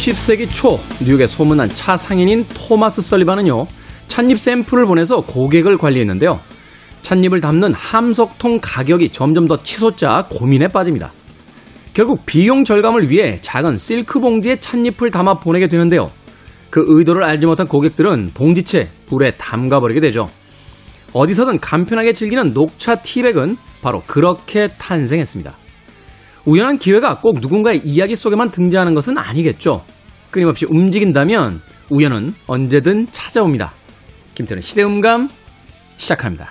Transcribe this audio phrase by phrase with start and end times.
[0.00, 3.66] 20세기 초 뉴욕의 소문난 차 상인인 토마스 설리반은요,
[4.08, 6.40] 찻잎 샘플을 보내서 고객을 관리했는데요.
[7.02, 11.12] 찻잎을 담는 함석통 가격이 점점 더 치솟자 고민에 빠집니다.
[11.92, 16.10] 결국 비용 절감을 위해 작은 실크 봉지에 찻잎을 담아 보내게 되는데요.
[16.70, 20.28] 그 의도를 알지 못한 고객들은 봉지채 불에 담가버리게 되죠.
[21.12, 25.59] 어디서든 간편하게 즐기는 녹차 티백은 바로 그렇게 탄생했습니다.
[26.50, 29.84] 우연한 기회가 꼭 누군가의 이야기 속에만 등장하는 것은 아니겠죠.
[30.32, 31.60] 끊임없이 움직인다면
[31.90, 33.72] 우연은 언제든 찾아옵니다.
[34.34, 35.28] 김태훈의 시대음감
[35.96, 36.50] 시작합니다.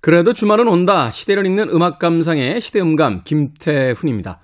[0.00, 1.08] 그래도 주말은 온다.
[1.10, 4.40] 시대를 읽는 음악 감상의 시대음감 김태훈입니다.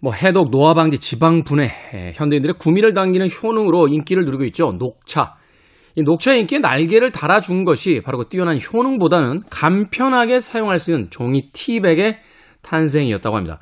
[0.00, 4.72] 뭐 해독, 노화 방지, 지방 분해, 현대인들의 구미를 당기는 효능으로 인기를 누리고 있죠.
[4.78, 5.34] 녹차.
[5.96, 11.50] 이 녹차의 인기에 날개를 달아준 것이 바로 그 뛰어난 효능보다는 간편하게 사용할 수 있는 종이
[11.52, 12.20] 티백의
[12.62, 13.58] 탄생이었다고 합니다.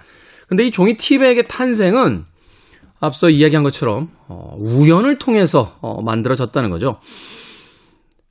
[0.46, 2.24] 근데 이 종이 티백의 탄생은
[3.00, 6.98] 앞서 이야기한 것처럼 어, 우연을 통해서 어, 만들어졌다는 거죠.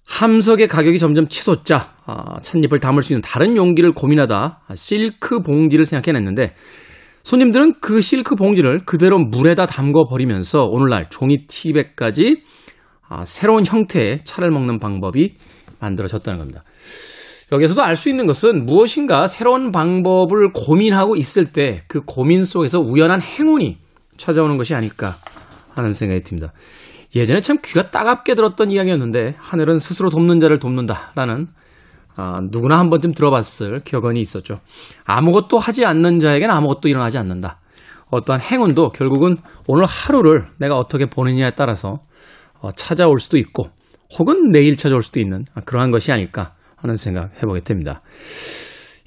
[0.08, 6.54] 함석의 가격이 점점 치솟자 아, 찻잎을 담을 수 있는 다른 용기를 고민하다 실크 봉지를 생각해냈는데
[7.26, 12.44] 손님들은 그 실크 봉지를 그대로 물에다 담궈 버리면서 오늘날 종이 티백까지
[13.10, 15.36] 아, 새로운 형태의 차를 먹는 방법이
[15.80, 16.64] 만들어졌다는 겁니다.
[17.52, 23.22] 여기서도 알 수 있는 것은 무엇인가 새로운 방법을 고민하고 있을 때 그 고민 속에서 우연한
[23.22, 23.78] 행운이
[24.18, 25.16] 찾아오는 것이 아닐까
[25.74, 26.54] 하는 생각이 듭니다.
[27.16, 31.48] 예전에 참 귀가 따갑게 들었던 이야기였는데 하늘은 스스로 돕는 자를 돕는다라는
[32.18, 34.60] 아, 누구나 한 번쯤 들어봤을 격언이 있었죠.
[35.04, 37.60] 아무것도 하지 않는 자에게는 아무것도 일어나지 않는다.
[38.12, 39.38] 어떠한 행운도 결국은
[39.68, 42.00] 오늘 하루를 내가 어떻게 보느냐에 따라서
[42.62, 43.70] 어, 찾아올 수도 있고
[44.18, 48.02] 혹은 내일 찾아올 수도 있는 그러한 것이 아닐까 하는 생각 해보게 됩니다.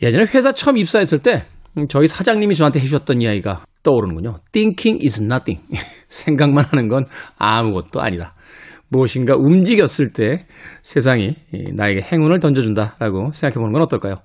[0.02, 1.44] 예전에 회사 처음 입사했을 때
[1.76, 4.38] 음, 저희 사장님이 저한테 해주셨던 이야기가 떠오르는군요.
[4.52, 5.62] Thinking is nothing.
[6.08, 7.04] 생각만 하는 건
[7.38, 8.34] 아무것도 아니다.
[8.90, 10.46] 무엇인가 움직였을 때
[10.82, 11.34] 세상이
[11.74, 14.16] 나에게 행운을 던져준다라고 생각해 보는 건 어떨까요?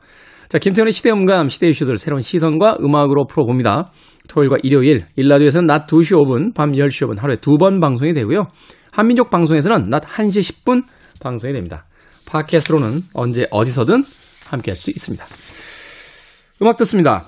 [0.49, 3.91] 자, 김태훈의 시대음감, 시대 이슈들 새로운 시선과 음악으로 풀어봅니다.
[4.29, 8.47] 토요일과 일요일, 일라디오에서는 낮 2시 5분, 밤 10시 5분 하루에 두 번 방송이 되고요.
[8.91, 10.83] 한민족 방송에서는 낮 1시 10분
[11.19, 11.85] 방송이 됩니다.
[12.27, 14.03] 팟캐스트로는 언제 어디서든
[14.47, 15.25] 함께 할 수 있습니다.
[16.61, 17.25] 음악 듣습니다.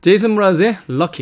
[0.00, 1.12] 제이슨 브라즈의 럭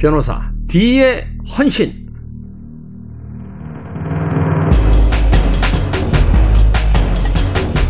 [0.00, 1.26] 변호사 D의
[1.58, 2.08] 헌신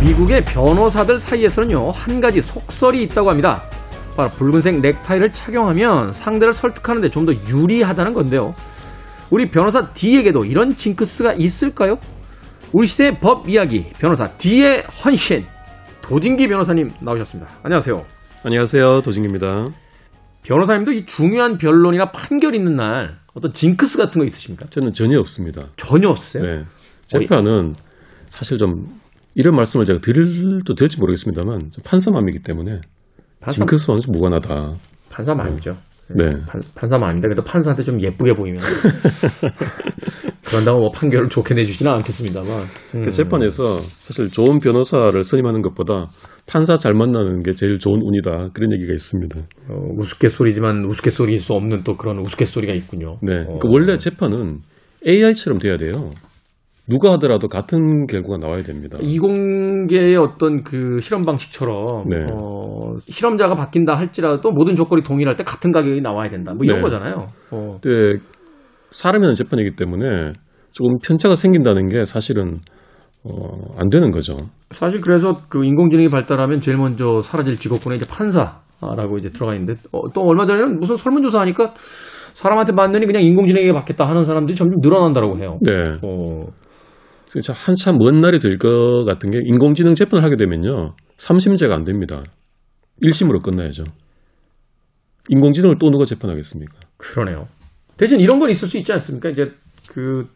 [0.03, 3.63] 미국의 변호사들 사이에서는요 한 가지 속설이 있다고 합니다.
[4.17, 8.55] 바로 붉은색 넥타이를 착용하면 상대를 설득하는데 좀 더 유리하다는 건데요.
[9.31, 11.99] 우리 변호사 D에게도 이런 징크스가 있을까요?
[12.73, 15.47] 우리 시대의 법 이야기 변호사 D의 헌신
[16.03, 17.49] 도진기 변호사님 나오셨습니다.
[17.63, 18.05] 안녕하세요.
[18.43, 19.03] 안녕하세요.
[19.03, 19.69] 도진기입니다.
[20.43, 24.67] 변호사님도 이 중요한 변론이나 판결 있는 날 어떤 징크스 같은 거 있으십니까?
[24.71, 25.69] 저는 전혀 없습니다.
[25.77, 26.43] 전혀 없으세요?
[26.43, 26.65] 네.
[27.07, 27.77] 재판은
[28.29, 29.01] 사실 좀
[29.35, 32.81] 이런 말씀을 제가 드릴도 될지 모르겠습니다만 판사맘이기 때문에
[33.41, 34.75] 판사, 징크스와는 좀 무관하다.
[35.11, 35.73] 판사맘이죠.
[35.73, 35.79] 네.
[36.47, 38.59] 판, 판사맘인데 그래도 판사한테 좀 예쁘게 보이면
[40.51, 42.65] 그런다고 뭐 판결을 좋게 내주지는 않겠습니다만.
[42.97, 43.05] 음.
[43.05, 46.09] 그 재판에서 사실 좋은 변호사를 선임하는 것보다
[46.47, 49.39] 판사 잘 만나는 게 제일 좋은 운이다 그런 얘기가 있습니다.
[49.69, 53.19] 어, 우스갯소리지만 우스갯소리일 수 없는 또 그런 우스갯소리가 있군요.
[53.23, 53.45] 네.
[53.47, 53.59] 어.
[53.61, 54.59] 그 원래 재판은
[55.07, 56.11] AI처럼 돼야 돼요.
[56.91, 58.99] 누가 하더라도 같은 결과가 나와야 됩니다.
[59.01, 62.17] 이공계의 어떤 그 실험 방식처럼 네.
[62.33, 66.53] 어, 실험자가 바뀐다 할지라도 모든 조건이 동일할 때 같은 가격이 나와야 된다.
[66.53, 66.83] 뭐 이런 네.
[66.83, 67.27] 거잖아요.
[67.53, 67.79] 어.
[67.83, 68.19] 네.
[68.91, 70.33] 사람이 하는 재판이기 때문에
[70.73, 72.59] 조금 편차가 생긴다는 게 사실은
[73.23, 73.31] 어,
[73.77, 74.37] 안 되는 거죠.
[74.71, 80.11] 사실 그래서 그 인공지능이 발달하면 제일 먼저 사라질 직업군에 이제 판사라고 이제 들어가 있는데 어,
[80.13, 81.75] 또 얼마 전에는 무슨 설문조사 하니까
[82.33, 85.59] 사람한테 맞느니 그냥 인공지능에게 받겠다 하는 사람들이 점점 늘어난다고 해요.
[85.61, 85.73] 네.
[86.03, 86.47] 어.
[87.31, 90.95] 그래서 한참 먼 날이 될 것 같은 게 인공지능 재판을 하게 되면요.
[91.17, 92.23] 3심제가 안 됩니다.
[93.03, 93.85] 1심으로 끝나야죠.
[95.29, 96.75] 인공지능을 또 누가 재판하겠습니까?
[96.97, 97.47] 그러네요.
[97.97, 99.29] 대신 이런 건 있을 수 있지 않습니까?
[99.29, 99.53] 이제
[99.89, 100.27] 그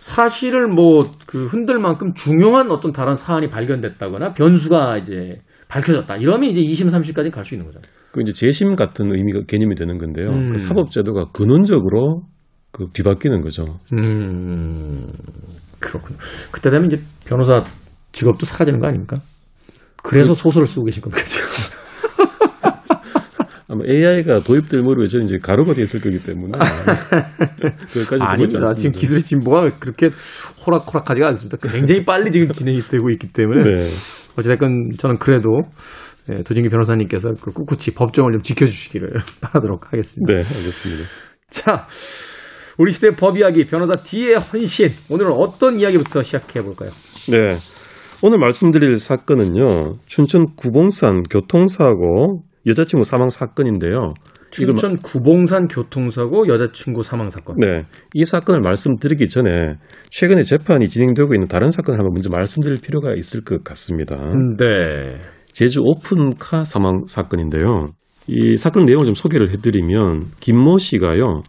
[0.00, 6.16] 사실을 뭐 그 흔들 만큼 중요한 어떤 다른 사안이 발견됐다거나 변수가 이제 밝혀졌다.
[6.16, 7.80] 이러면 이제 2심, 3심까지 갈 수 있는 거죠.
[8.12, 10.28] 그 이제 재심 같은 의미가 개념이 되는 건데요.
[10.30, 10.50] 음.
[10.50, 12.22] 그 사법제도가 근원적으로
[12.70, 13.78] 그 뒤바뀌는 거죠.
[13.94, 15.08] 음,
[15.78, 16.18] 그렇군요.
[16.50, 17.64] 그때 되면 이제 변호사
[18.12, 19.16] 직업도 사라지는 거 아닙니까?
[20.02, 21.46] 그래서 소설을 쓰고 계신 겁니까, 지금?
[23.68, 26.52] 아마 AI가 도입될 무렵에 저는 이제 가루가 돼 있을 거기 때문에
[27.92, 28.74] 그것까지 아닙니다.
[28.74, 30.10] 지금 기술의 진보가 그렇게
[30.64, 31.56] 호락호락하지가 않습니다.
[31.56, 33.90] 굉장히 빨리 지금 진행이 되고 있기 때문에 네.
[34.36, 35.62] 어찌됐건 저는 그래도
[36.28, 40.32] 예, 도진기 변호사님께서 그 꿋꿋이 법정을 좀 지켜주시기를 바라도록 하겠습니다.
[40.32, 41.04] 네, 알겠습니다.
[41.50, 41.86] 자,
[42.78, 46.90] 우리 시대 법 이야기 변호사 D의 헌신 오늘은 어떤 이야기부터 시작해 볼까요?
[47.30, 47.56] 네.
[48.22, 49.96] 오늘 말씀드릴 사건은요.
[50.04, 54.12] 춘천 구봉산 교통사고 여자친구 사망 사건인데요.
[54.50, 57.56] 춘천 구봉산 교통사고 여자친구 사망 사건.
[57.58, 57.86] 네.
[58.12, 59.76] 이 사건을 말씀드리기 전에
[60.10, 64.16] 최근에 재판이 진행되고 있는 다른 사건을 한번 먼저 말씀드릴 필요가 있을 것 같습니다.
[64.58, 65.20] 네.
[65.52, 67.88] 제주 오픈카 사망 사건인데요.
[68.28, 71.42] 이 사건 내용을 좀 소개를 해드리면 김모 씨가요.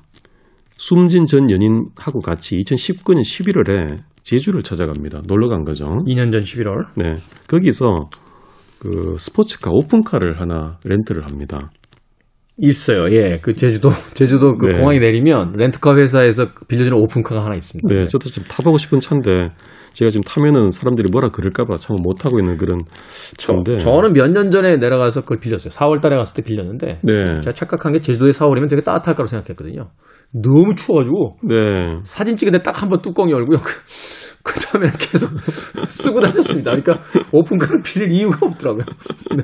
[0.77, 5.21] 숨진 전 연인하고 같이 2019년 11월에 제주를 찾아갑니다.
[5.27, 5.85] 놀러 간 거죠.
[6.05, 6.85] 2년 전 11월.
[6.95, 7.15] 네.
[7.47, 8.09] 거기서
[8.79, 11.71] 그 스포츠카 오픈카를 하나 렌트를 합니다.
[12.59, 13.11] 있어요.
[13.11, 13.37] 예.
[13.41, 14.77] 그 제주도 제주도 그 네.
[14.77, 17.87] 공항에 내리면 렌트카 회사에서 빌려주는 오픈카가 하나 있습니다.
[17.87, 19.49] 네, 저도 좀 타보고 싶은 차인데
[19.93, 22.81] 제가 지금 타면은 사람들이 뭐라 그럴까봐 참못 타고 있는 그런
[23.37, 23.77] 차인데.
[23.77, 25.69] 저 는 몇 년 전에 내려가서 그걸 빌렸어요.
[25.71, 29.89] 4월 달에 갔을 때 빌렸는데 네, 제가 착각한 게 제주도에 4월이면 되게 따뜻할 거라고 생각했거든요.
[30.33, 33.57] 너무 추워가지고 네, 사진 찍는데 딱 한 번 뚜껑 열고요.
[34.43, 35.29] 그 다음에 계속
[35.89, 36.71] 쓰고 다녔습니다.
[36.75, 36.99] 그러니까
[37.31, 38.85] 오픈카를 빌릴 이유가 없더라고요.
[39.35, 39.43] 네.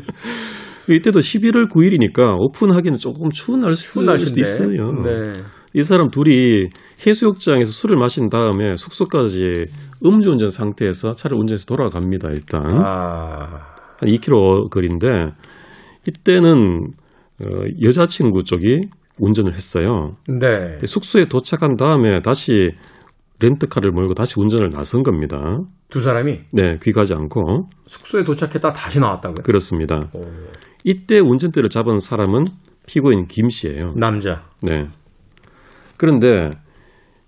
[0.95, 4.41] 이때도 11월 9일이니까 오픈하기는 조금 추운 날씨 추운 날씨인데.
[4.41, 4.91] 있어요.
[5.03, 5.33] 네.
[5.75, 6.67] 이 사람 둘이
[7.05, 9.65] 해수욕장에서 술을 마신 다음에 숙소까지
[10.05, 12.29] 음주운전 상태에서 차를 운전해서 돌아갑니다.
[12.29, 15.07] 일단 아, 한 2km 거리인데
[16.07, 16.91] 이때는
[17.41, 17.45] 어,
[17.81, 18.87] 여자친구 쪽이
[19.19, 20.15] 운전을 했어요.
[20.27, 20.77] 네.
[20.85, 22.71] 숙소에 도착한 다음에 다시
[23.39, 25.59] 렌트카를 몰고 다시 운전을 나선 겁니다.
[25.89, 29.43] 두 사람이 네, 귀가지 않고 숙소에 도착했다 다시 나왔다고요?
[29.43, 30.09] 그렇습니다.
[30.13, 30.21] 오,
[30.83, 32.45] 이때 운전대를 잡은 사람은
[32.87, 33.93] 피고인 김 씨예요.
[33.95, 34.43] 남자.
[34.61, 34.87] 네.
[35.97, 36.51] 그런데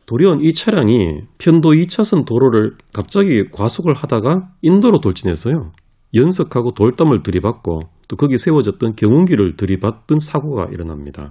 [0.05, 5.71] 도리어 이 차량이 편도 2차선 도로를 갑자기 과속을 하다가 인도로 돌진해서요.
[6.13, 11.29] 연석하고 돌담을 들이받고 또 거기 세워졌던 경운기를 들이받던 사고가 일어납니다.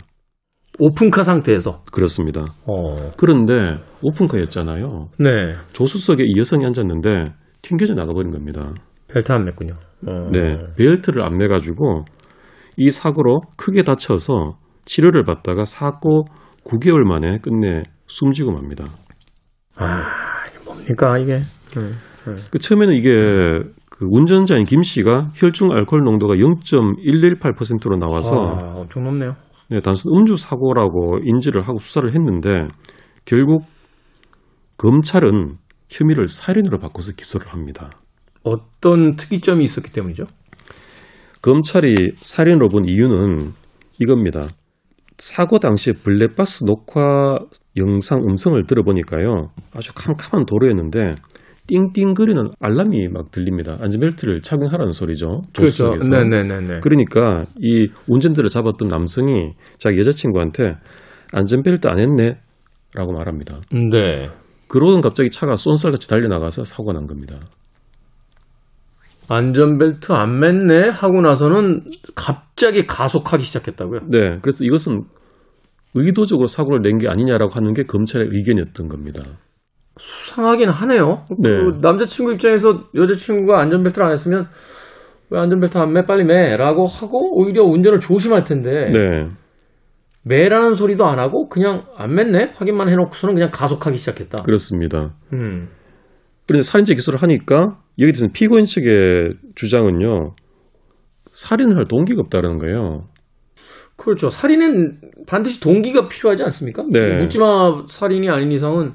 [0.79, 1.83] 오픈카 상태에서.
[1.93, 2.47] 그렇습니다.
[2.67, 3.13] 어.
[3.17, 5.09] 그런데 오픈카였잖아요.
[5.19, 5.55] 네.
[5.73, 7.33] 조수석에 이 여성이 앉았는데
[7.63, 8.73] 튕겨져 나가버린 겁니다.
[9.09, 9.77] 벨트 안 맸군요.
[10.07, 10.31] 어.
[10.33, 12.05] 네, 벨트를 안 매가지고
[12.77, 16.27] 이 사고로 크게 다쳐서 치료를 받다가 사고
[16.65, 18.87] 9개월 만에 끝내 숨지고 맙니다.
[19.77, 20.03] 아,
[20.65, 21.39] 뭡니까 이게?
[21.39, 21.91] 네.
[22.51, 23.11] 그 처음에는 이게
[23.91, 29.37] 그 운전자인 김 씨가 혈중 알코올 농도가 0.118%로 나와서 아, 엄청 높네요.
[29.71, 32.69] 네, 단순 음주 사고라고 인지를 하고 수사를 했는데
[33.25, 33.65] 결국
[34.77, 35.57] 검찰은
[35.89, 37.91] 혐의를 살인으로 바꿔서 기소를 합니다.
[38.43, 40.25] 어떤 특이점이 있었기 때문이죠?
[41.41, 43.53] 검찰이 살인으로 본 이유는
[44.01, 44.47] 이겁니다.
[45.19, 47.39] 사고 당시 블랙박스 녹화
[47.77, 49.51] 영상 음성을 들어보니까요.
[49.75, 51.13] 아주 캄캄한 도로였는데
[51.67, 53.79] 띵띵거리는 알람이 막 들립니다.
[53.81, 55.41] 안전벨트를 착용하라는 소리죠.
[55.53, 56.09] 조수석에서.
[56.11, 56.11] 그렇죠.
[56.29, 56.81] 네네네네.
[56.83, 60.77] 그러니까 이 운전대를 잡았던 남성이 자기 여자친구한테
[61.33, 62.39] 안전벨트 안 했네
[62.95, 63.61] 라고 말합니다.
[63.73, 64.29] 네.
[64.69, 67.39] 그러던 갑자기 차가 쏜살같이 달려나가서 사고가 난 겁니다.
[69.29, 74.01] 안전벨트 안 맸네 하고 나서는 갑자기 가속하기 시작했다고요?
[74.11, 75.05] 네, 그래서 이것은
[75.95, 79.23] 의도적으로 사고를 낸 게 아니냐라고 하는 게 검찰의 의견이었던 겁니다.
[79.97, 81.25] 수상하긴 하네요.
[81.39, 81.49] 네.
[81.51, 84.49] 그 남자친구 입장에서 여자친구가 안전벨트를 안 했으면
[85.31, 86.05] 왜 안전벨트 안 매?
[86.05, 86.57] 빨리 매.
[86.57, 89.29] 라고 하고 오히려 운전을 조심할 텐데 네,
[90.25, 92.55] 매라는 소리도 안 하고 그냥 안 맸네?
[92.55, 94.43] 확인만 해놓고서는 그냥 가속하기 시작했다.
[94.43, 95.15] 그렇습니다.
[95.33, 95.69] 음.
[96.47, 100.35] 그런데 살인죄 기소를 하니까 여기 대해서 피고인 측의 주장은요,
[101.33, 103.07] 살인을 할 동기가 없다는 거예요.
[103.97, 104.29] 그렇죠.
[104.29, 104.93] 살인은
[105.27, 106.85] 반드시 동기가 필요하지 않습니까?
[106.91, 107.17] 네.
[107.19, 108.93] 묻지마 살인이 아닌 이상은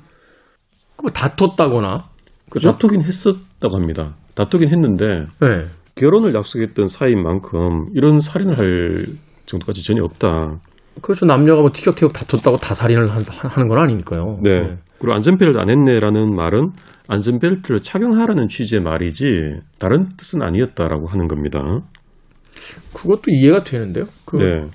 [1.02, 2.04] 뭐 다퉜다거나
[2.50, 2.72] 그죠?
[2.72, 4.16] 다투긴 했었다고 합니다.
[4.36, 5.48] 다투긴 했는데 네.
[5.96, 9.06] 결혼을 약속했던 사이인 만큼 이런 살인을 할
[9.46, 10.60] 정도까지 전혀 없다.
[11.02, 11.26] 그렇죠.
[11.26, 14.40] 남녀가 뭐 티격태격 다퉜다고 다 살인을 한- 하는 건 아니니까요.
[14.44, 14.78] 네.
[15.00, 16.72] 그리고 안전벨트를 안 했네라는 말은
[17.08, 19.26] 안전벨트를 착용하라는 취지의 말이지
[19.80, 21.60] 다른 뜻은 아니었다라고 하는 겁니다.
[22.94, 24.06] 그것도 이해가 되는데요.
[24.26, 24.66] 그 네.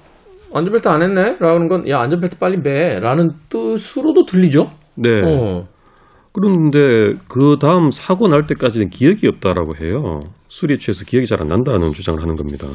[0.55, 1.37] 안전벨트 안 했네?
[1.41, 2.99] 라는 건, 야, 안전벨트 빨리 매.
[3.01, 4.71] 라는 뜻으로도 들리죠?
[4.95, 5.11] 네.
[5.25, 5.67] 어.
[6.35, 10.21] 그런데 그 다음 사고 날 때까지는 기억이 없다라고 해요.
[10.49, 12.67] 술이 취해서 기억이 잘 안 난다는 주장을 하는 겁니다.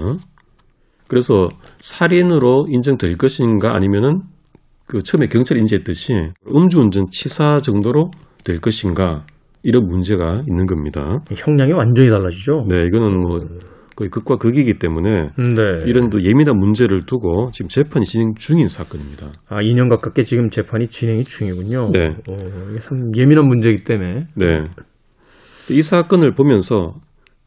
[1.08, 1.50] 그래서
[1.80, 4.22] 살인으로 인정될 것인가 아니면은
[4.88, 6.14] 그 처음에 경찰이 인지했듯이
[6.48, 8.12] 음주운전 치사 정도로
[8.44, 9.26] 될 것인가
[9.64, 11.20] 이런 문제가 있는 겁니다.
[11.36, 12.66] 형량이 완전히 달라지죠.
[12.70, 13.40] 네, 이거는 뭐
[14.00, 15.84] 거의 극과 극이기 때문에 네.
[15.86, 19.34] 이런 또 예민한 문제를 두고 지금 재판이 진행 중인 사건입니다.
[19.50, 21.92] 아, 2년 가깝게 지금 재판이 진행이 중이군요.
[21.92, 22.16] 네.
[22.30, 22.38] 어,
[22.72, 24.28] 이게 참 예민한 문제이기 때문에.
[24.36, 24.46] 네.
[25.70, 26.96] 이 사건을 보면서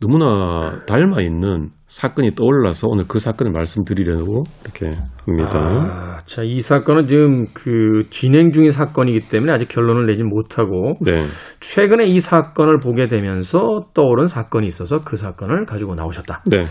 [0.03, 4.91] 너무나 닮아 있는 사건이 떠올라서 오늘 그 사건을 말씀드리려고 이렇게
[5.25, 5.53] 합니다.
[5.55, 11.23] 아, 자, 이 사건은 지금 그 진행 중인 사건이기 때문에 아직 결론을 내지 못하고 네.
[11.61, 16.43] 최근에 이 사건을 보게 되면서 떠오른 사건이 있어서 그 사건을 가지고 나오셨다.
[16.47, 16.63] 네.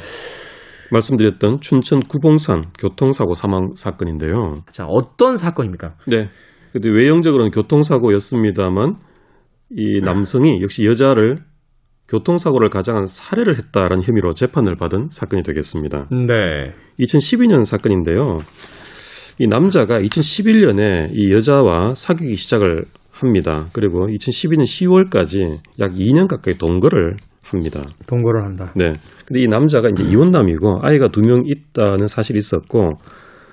[0.91, 4.55] 말씀드렸던 춘천 구봉산 교통사고 사망 사건인데요.
[4.71, 5.93] 자, 어떤 사건입니까?
[6.07, 6.27] 네.
[6.73, 8.95] 근데 외형적으로는 교통사고였습니다만
[9.77, 11.37] 이 남성이 역시 여자를
[12.11, 16.07] 교통사고를 가장한 살해를 했다라는 혐의로 재판을 받은 사건이 되겠습니다.
[16.11, 16.73] 네.
[16.99, 18.37] 2012년 사건인데요.
[19.39, 23.67] 이 남자가 2011년에 이 여자와 사귀기 시작을 합니다.
[23.73, 27.81] 그리고 2012년 10월까지 약 2년 가까이 동거를 합니다.
[28.07, 28.73] 동거를 한다.
[28.75, 28.93] 네.
[29.25, 32.93] 근데 이 남자가 이제 이혼남이고 아이가 두 명 있다는 사실이 있었고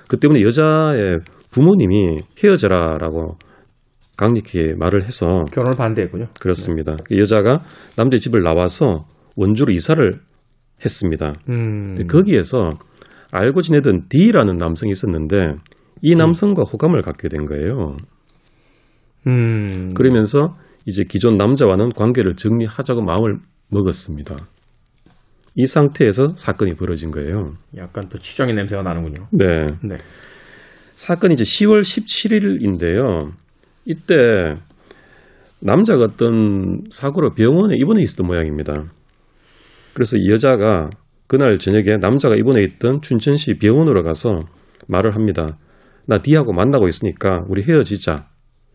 [0.09, 1.19] 그 때문에 여자의
[1.53, 3.37] 부모님이 헤어져라라고
[4.19, 6.27] 강력히 말을 해서 결혼을 반대했군요.
[6.41, 6.97] 그렇습니다.
[7.05, 7.63] 그 여자가
[7.97, 9.07] 남자의 집을 나와서
[9.37, 10.21] 원주로 이사를
[10.85, 11.35] 했습니다.
[11.49, 11.95] 음.
[12.09, 12.79] 거기에서
[13.31, 15.55] 알고 지내던 D라는 남성이 있었는데
[16.03, 17.97] 이 남성과 호감을 갖게 된 거예요.
[19.29, 19.95] 음.
[19.95, 23.39] 그러면서 이제 기존 남자와는 관계를 정리하자고 마음을
[23.71, 24.37] 먹었습니다.
[25.55, 27.55] 이 상태에서 사건이 벌어진 거예요.
[27.77, 29.29] 약간 또 치정의 냄새가 나는군요.
[29.31, 29.47] 네.
[29.83, 29.97] 네.
[30.97, 33.33] 사건이 이제 10월 17일인데요.
[33.88, 34.54] 이때
[35.62, 38.85] 남자가 어떤 사고로 병원에 입원해 있었던 모양입니다.
[39.95, 40.90] 그래서 이 여자가
[41.26, 44.42] 그날 저녁에 남자가 입원해 있던 춘천시 병원으로 가서
[44.87, 45.59] 말을 합니다.
[46.07, 48.26] 나 D하고 만나고 있으니까 우리 헤어지자.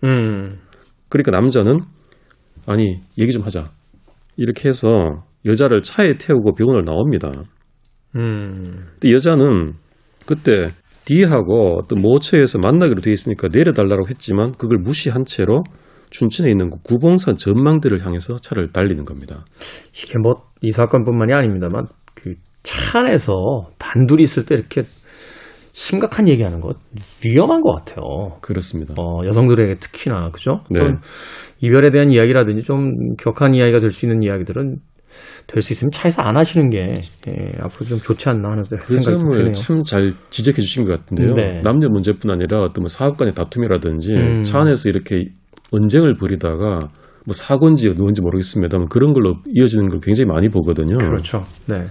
[0.03, 0.59] 음.
[1.09, 1.79] 그러니까 남자는
[2.65, 3.69] 아니 얘기 좀 하자.
[4.35, 7.31] 이렇게 해서 여자를 차에 태우고 병원을 나옵니다.
[8.15, 8.87] 음.
[8.93, 9.73] 근데 여자는
[10.25, 10.71] 그때
[11.05, 15.63] D하고 어떤 모처에서 만나기로 돼 있으니까 내려달라고 했지만 그걸 무시한 채로
[16.11, 19.45] 춘천에 있는 그 구봉산 전망대를 향해서 차를 달리는 겁니다.
[19.93, 23.33] 이게 뭐 이 사건뿐만이 아닙니다만 그 차 안에서
[23.77, 24.83] 단둘이 있을 때 이렇게
[25.73, 26.77] 심각한 얘기하는 것
[27.25, 28.37] 위험한 것 같아요.
[28.39, 28.93] 그렇습니다.
[28.97, 30.61] 어, 여성들에게 특히나 그죠?
[30.69, 30.79] 네.
[30.79, 30.99] 좀
[31.61, 34.77] 이별에 대한 이야기라든지 좀 격한 이야기가 될 수 있는 이야기들은
[35.47, 36.93] 될 수 있으면 차에서 안 하시는 게
[37.27, 39.31] 예, 앞으로 좀 좋지 않나 하는 그 생각이 드네요.
[39.31, 41.33] 점을 참잘 지적해 주신 것 같은데요.
[41.35, 41.61] 네.
[41.63, 44.41] 남녀 문제뿐 아니라 어떤 뭐 사업 간의 다툼이라든지 음.
[44.41, 45.25] 차 안에서 이렇게
[45.71, 46.89] 언쟁을 벌이다가
[47.25, 50.97] 뭐 사고인지 누군지 모르겠습니다만 그런 걸로 이어지는 걸 굉장히 많이 보거든요.
[50.97, 51.43] 그렇죠.
[51.67, 51.85] 네.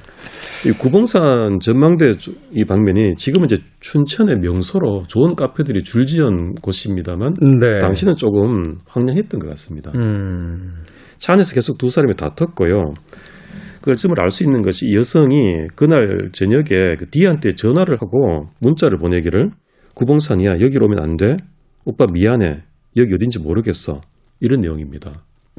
[0.66, 7.78] 이 구봉산 전망대 주- 이 방면이 지금은 이제 춘천의 명소로 좋은 카페들이 줄지은 곳입니다만 네.
[7.80, 9.90] 당시는 조금 황량했던 것 같습니다.
[9.96, 10.74] 음.
[11.22, 12.94] 차 안에서 계속 두 사람이 다퉜고요.
[13.78, 18.98] 그걸 점을 알 수 있는 것이 이 여성이 그날 저녁에 그 D한테 전화를 하고 문자를
[18.98, 19.50] 보내기를
[19.94, 21.36] 구봉산이야 여기로 오면 안 돼.
[21.84, 22.62] 오빠 미안해.
[22.96, 24.00] 여기 어딘지 모르겠어.
[24.40, 25.12] 이런 내용입니다.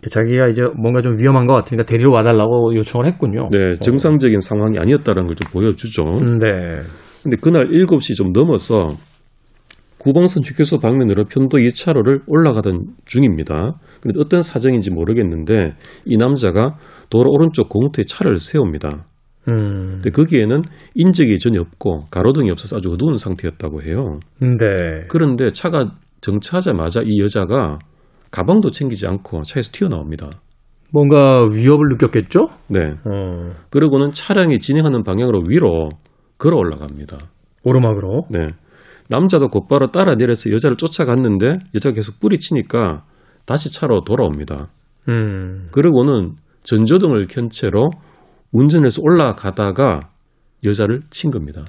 [0.10, 3.48] 자기가 이제 뭔가 좀 위험한 것 같으니까 데리러 와달라고 요청을 했군요.
[3.52, 6.04] 네, 정상적인 상황이 아니었다는 걸 좀 보여주죠.
[6.04, 6.50] 음, 네.
[7.24, 8.90] 근데 그날 7시 좀 넘어서
[10.04, 13.80] 구봉산 휴게소 방면으로 편도 2차로를 올라가던 중입니다.
[14.02, 15.72] 근데 어떤 사정인지 모르겠는데
[16.06, 16.76] 이 남자가
[17.10, 19.06] 도로 오른쪽 공터에 차를 세웁니다.
[19.48, 19.96] 음.
[19.96, 20.64] 근데 거기에는
[20.96, 24.20] 인적이 전혀 없고 가로등이 없어서 아주 어두운 상태였다고 해요.
[24.42, 25.08] 네.
[25.08, 27.80] 그런데 차가 정차하자마자 이 여자가
[28.30, 30.32] 가방도 챙기지 않고 차에서 튀어나옵니다.
[30.92, 32.48] 뭔가 위협을 느꼈겠죠?
[32.68, 32.80] 네.
[33.06, 33.54] 어.
[33.70, 35.90] 그러고는 차량이 진행하는 방향으로 위로
[36.38, 37.20] 걸어 올라갑니다.
[37.64, 38.28] 오르막으로.
[38.30, 38.48] 네.
[39.14, 43.04] 남자도 곧바로 따라 내려서 여자를 쫓아갔는데 여자가 계속 뿌리치니까
[43.46, 44.70] 다시 차로 돌아옵니다.
[45.08, 45.68] 음.
[45.72, 47.92] 그러고는 전조등을 켠 채로
[48.52, 50.10] 운전해서 올라가다가
[50.64, 51.64] 여자를 친 겁니다.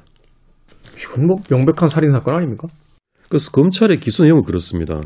[0.97, 2.69] 이건 뭐 명백한 살인 사건 아닙니까?
[3.29, 5.01] 그래서 검찰의 기소 내용은 그렇습니다.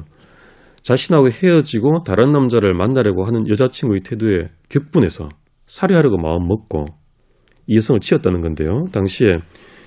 [0.83, 5.29] 자신하고 헤어지고 다른 남자를 만나려고 하는 여자친구의 태도에 격분해서
[5.67, 6.87] 살해하려고 마음 먹고
[7.67, 8.85] 이 여성을 치었다는 건데요.
[8.93, 9.33] 당시에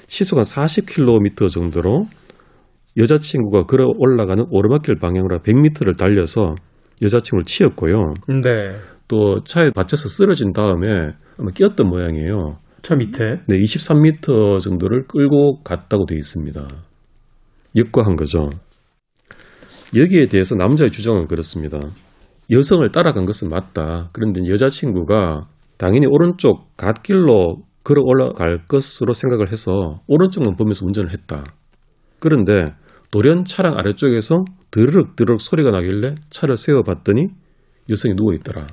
[0.07, 2.07] 시속 한 40km 정도로
[2.97, 6.55] 여자친구가 걸어 올라가는 오르막길 방향으로 100m를 달려서
[7.01, 8.13] 여자친구를 치었고요.
[8.27, 8.75] 네.
[9.07, 12.57] 또 차에 받쳐서 쓰러진 다음에 아마 끼었던 모양이에요.
[12.81, 13.23] 차 밑에.
[13.47, 16.67] 네, 23m 정도를 끌고 갔다고 되어 있습니다.
[17.75, 18.49] 역과한 거죠.
[19.95, 21.79] 여기에 대해서 남자의 주장은 그렇습니다.
[22.49, 24.09] 여성을 따라간 것은 맞다.
[24.13, 31.43] 그런데 여자친구가 당연히 오른쪽 갓길로 걸어 올라갈 것으로 생각을 해서 오른쪽만 보면서 운전을 했다.
[32.19, 32.73] 그런데
[33.11, 37.27] 돌연 차량 아래쪽에서 드르륵 드르륵 소리가 나길래 차를 세워봤더니
[37.89, 38.67] 여성이 누워 있더라.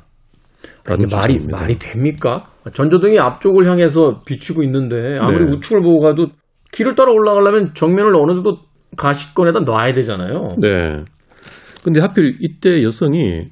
[0.84, 2.50] 라는 말이 말이 됩니까?
[2.72, 5.52] 전조등이 앞쪽을 향해서 비추고 있는데 아무리 네.
[5.52, 6.28] 우측을 보고 가도
[6.72, 8.58] 길을 따라 올라가려면 정면을 어느 정도
[8.96, 10.56] 가시권에다 놔야 되잖아요.
[10.58, 10.68] 네.
[11.84, 13.48] 근데 하필 이때 여성이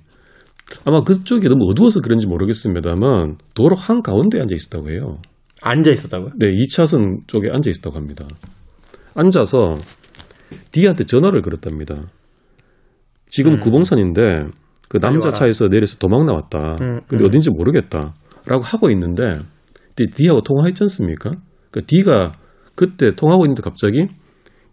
[0.85, 5.19] 아마 그쪽이 너무 어두워서 그런지 모르겠습니다만 도로 한 가운데 앉아 있었다고 해요.
[5.63, 6.31] 앉아 있었다고요?
[6.39, 8.27] 네, 2차선 쪽에 앉아 있었다고 합니다.
[9.15, 9.77] 앉아서
[10.71, 11.95] D한테 전화를 걸었답니다.
[13.29, 13.61] 지금 음.
[13.61, 14.23] 구봉선인데
[14.89, 16.77] 그 남자 차에서 내려서 도망 나왔다.
[16.81, 17.27] 음, 근데 음.
[17.27, 18.15] 어딘지 모르겠다.
[18.47, 19.41] 라고 하고 있는데
[19.97, 21.31] D하고 통화했지 않습니까?
[21.71, 22.33] 그러니까 D가
[22.75, 24.07] 그때 통화하고 있는데 갑자기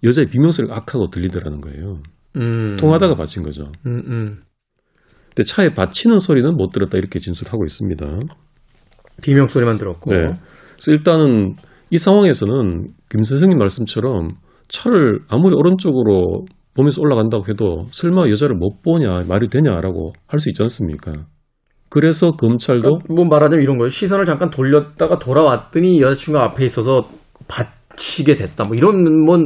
[0.03, 2.01] 여자의 비명소리가 악하고 들리더라는 거예요.
[2.35, 2.77] 음.
[2.77, 3.71] 통하다가 받친 거죠.
[3.85, 4.43] 음, 음.
[5.35, 8.05] 근데 차에 받치는 소리는 못 들었다 이렇게 진술하고 있습니다.
[9.23, 10.11] 비명 소리만 들었고.
[10.11, 10.17] 네.
[10.73, 11.55] 그래서 일단은
[11.89, 14.35] 이 상황에서는 김 선생님 말씀처럼
[14.67, 20.61] 차를 아무리 오른쪽으로 보면서 올라간다고 해도 설마 여자를 못 보냐 말이 되냐라고 할 수 있지
[20.63, 21.13] 않습니까?
[21.89, 23.89] 그래서 검찰도 그러니까 뭐 말하자면 이런 거예요.
[23.89, 27.07] 시선을 잠깐 돌렸다가 돌아왔더니 여자친구가 앞에 있어서
[27.47, 28.63] 받치게 됐다.
[28.63, 29.37] 뭐 이런 뭐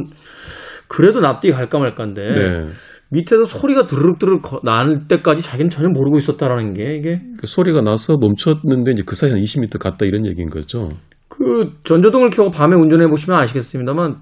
[0.88, 2.66] 그래도 납득이 갈까 말까인데 네.
[3.10, 8.92] 밑에서 소리가 드르륵드르륵 날 때까지 자기는 전혀 모르고 있었다라는 게 이게 그 소리가 나서 멈췄는데
[8.92, 10.88] 이제 그 사이 한 20m 갔다 이런 얘기인 거죠.
[11.28, 14.16] 그 전조등을 켜고 밤에 운전해 보시면 아시겠습니다만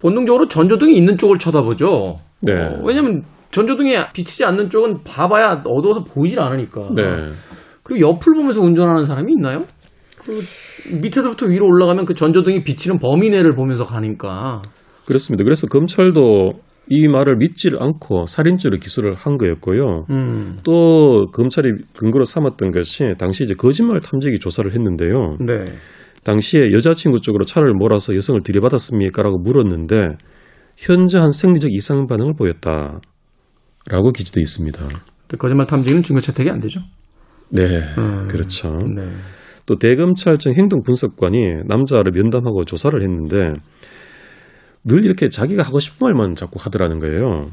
[0.00, 2.16] 본능적으로 전조등이 있는 쪽을 쳐다보죠.
[2.42, 2.52] 네.
[2.52, 6.90] 어, 왜냐면 전조등이 비치지 않는 쪽은 봐봐야 어두워서 보이질 않으니까.
[6.94, 7.02] 네.
[7.82, 9.60] 그리고 옆을 보면서 운전하는 사람이 있나요?
[10.18, 10.40] 그
[11.00, 14.62] 밑에서부터 위로 올라가면 그 전조등이 비치는 범위 내를 보면서 가니까.
[15.06, 15.44] 그렇습니다.
[15.44, 16.52] 그래서 검찰도
[16.88, 20.06] 이 말을 믿지를 않고 살인죄로 기소를 한 거였고요.
[20.10, 20.58] 음.
[20.64, 25.36] 또 검찰이 근거로 삼았던 것이 당시 이제 거짓말 탐지기 조사를 했는데요.
[25.40, 25.64] 네.
[26.24, 30.16] 당시에 여자친구 쪽으로 차를 몰아서 여성을 들이받았습니까라고 물었는데
[30.76, 34.88] 현저한 생리적 이상 반응을 보였다라고 기재돼 있습니다.
[35.38, 36.80] 거짓말 탐지기는 증거 채택이 안 되죠?
[37.50, 37.62] 네,
[37.98, 38.26] 음.
[38.28, 38.70] 그렇죠.
[38.94, 39.06] 네.
[39.66, 43.58] 또 대검찰청 행동분석관이 남자를 면담하고 조사를 했는데
[44.84, 47.50] 늘 이렇게 자기가 하고 싶은 말만 자꾸 하더라는 거예요.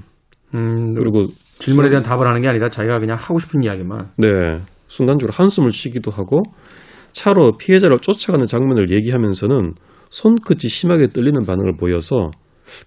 [0.53, 1.23] 음, 그리고
[1.59, 4.09] 질문에 대한 답을 하는 게 아니라 자기가 그냥 하고 싶은 이야기만.
[4.17, 4.27] 네.
[4.87, 6.43] 순간적으로 한숨을 쉬기도 하고
[7.13, 9.73] 차로 피해자를 쫓아가는 장면을 얘기하면서는
[10.09, 12.31] 손끝이 심하게 떨리는 반응을 보여서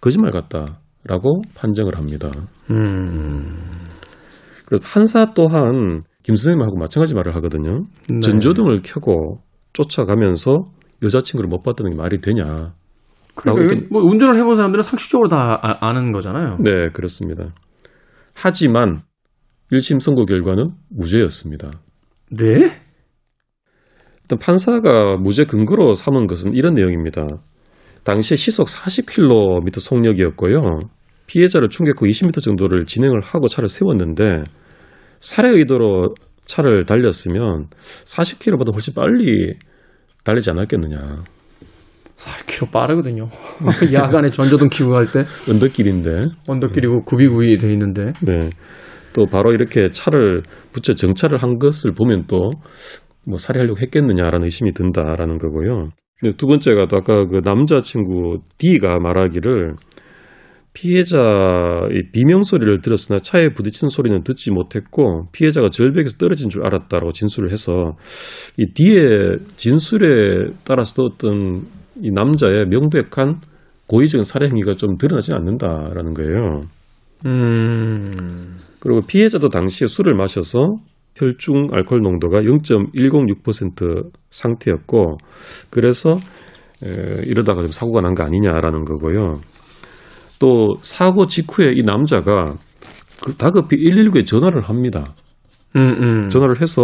[0.00, 2.30] 거짓말 같다라고 판정을 합니다.
[2.70, 3.56] 음.
[4.66, 7.84] 그리고 판사 또한 김 선생님하고 마찬가지 말을 하거든요.
[8.08, 8.20] 네.
[8.20, 9.40] 전조등을 켜고
[9.72, 10.64] 쫓아가면서
[11.02, 12.74] 여자친구를 못 봤다는 게 말이 되냐.
[13.34, 16.58] 그러니까 뭐 운전을 해본 사람들은 상식적으로 다 아, 는 거잖아요.
[16.60, 17.52] 네, 그렇습니다.
[18.32, 19.00] 하지만
[19.72, 21.70] 1심 선고 결과는 무죄였습니다.
[22.30, 22.84] 네?
[24.24, 27.26] 일단 판사가 무죄 근거로 삼은 것은 이런 내용입니다.
[28.04, 30.60] 당시에 시속 40km 속력이었고요.
[31.26, 34.42] 피해자를 충격 후 20m 정도를 진행을 하고 차를 세웠는데
[35.20, 36.14] 살해 의도로
[36.46, 37.68] 차를 달렸으면
[38.04, 39.54] 40km보다 훨씬 빨리
[40.22, 41.24] 달리지 않았겠느냐.
[42.16, 43.28] 4km 빠르거든요.
[43.92, 45.24] 야간에 전조등 켜고 갈 때.
[45.50, 46.28] 언덕길인데.
[46.48, 48.04] 언덕길이고 구비구비 돼 있는데.
[48.22, 48.50] 네.
[49.14, 52.50] 또 바로 이렇게 차를 붙여 정차를 한 것을 보면 또
[53.26, 55.90] 뭐 살해하려고 했겠느냐라는 의심이 든다라는 거고요.
[56.37, 59.74] 두 번째가 또 아까 그 남자친구 D가 말하기를
[60.74, 67.52] 피해자의 비명 소리를 들었으나 차에 부딪히는 소리는 듣지 못했고 피해자가 절벽에서 떨어진 줄 알았다라고 진술을
[67.52, 67.96] 해서
[68.58, 71.62] 이 D의 진술에 따라서도 어떤
[72.02, 73.40] 이 남자의 명백한
[73.87, 76.62] 고의적인 살해 행위가 좀 드러나지 않는다라는 거예요.
[77.26, 78.54] 음.
[78.80, 80.76] 그리고 피해자도 당시에 술을 마셔서
[81.16, 85.18] 혈중 알코올 농도가 0.106% 상태였고
[85.70, 86.14] 그래서
[86.85, 89.40] 에, 이러다가 좀 사고가 난 거 아니냐라는 거고요.
[90.40, 92.57] 또 사고 직후에 이 남자가
[93.24, 95.14] 그 다급히 119에 전화를 합니다.
[95.77, 96.29] 음, 음.
[96.29, 96.83] 전화를 해서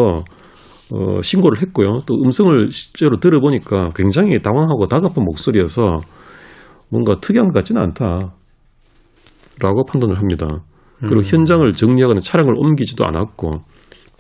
[0.93, 1.99] 어, 신고를 했고요.
[2.07, 6.01] 또 음성을 실제로 들어보니까 굉장히 당황하고 다급한 목소리여서
[6.89, 8.33] 뭔가 특이한 것 같지는 않다.
[9.61, 10.47] 라고 판단을 합니다.
[11.01, 11.25] 그리고 음.
[11.25, 13.63] 현장을 정리하거나 차량을 옮기지도 않았고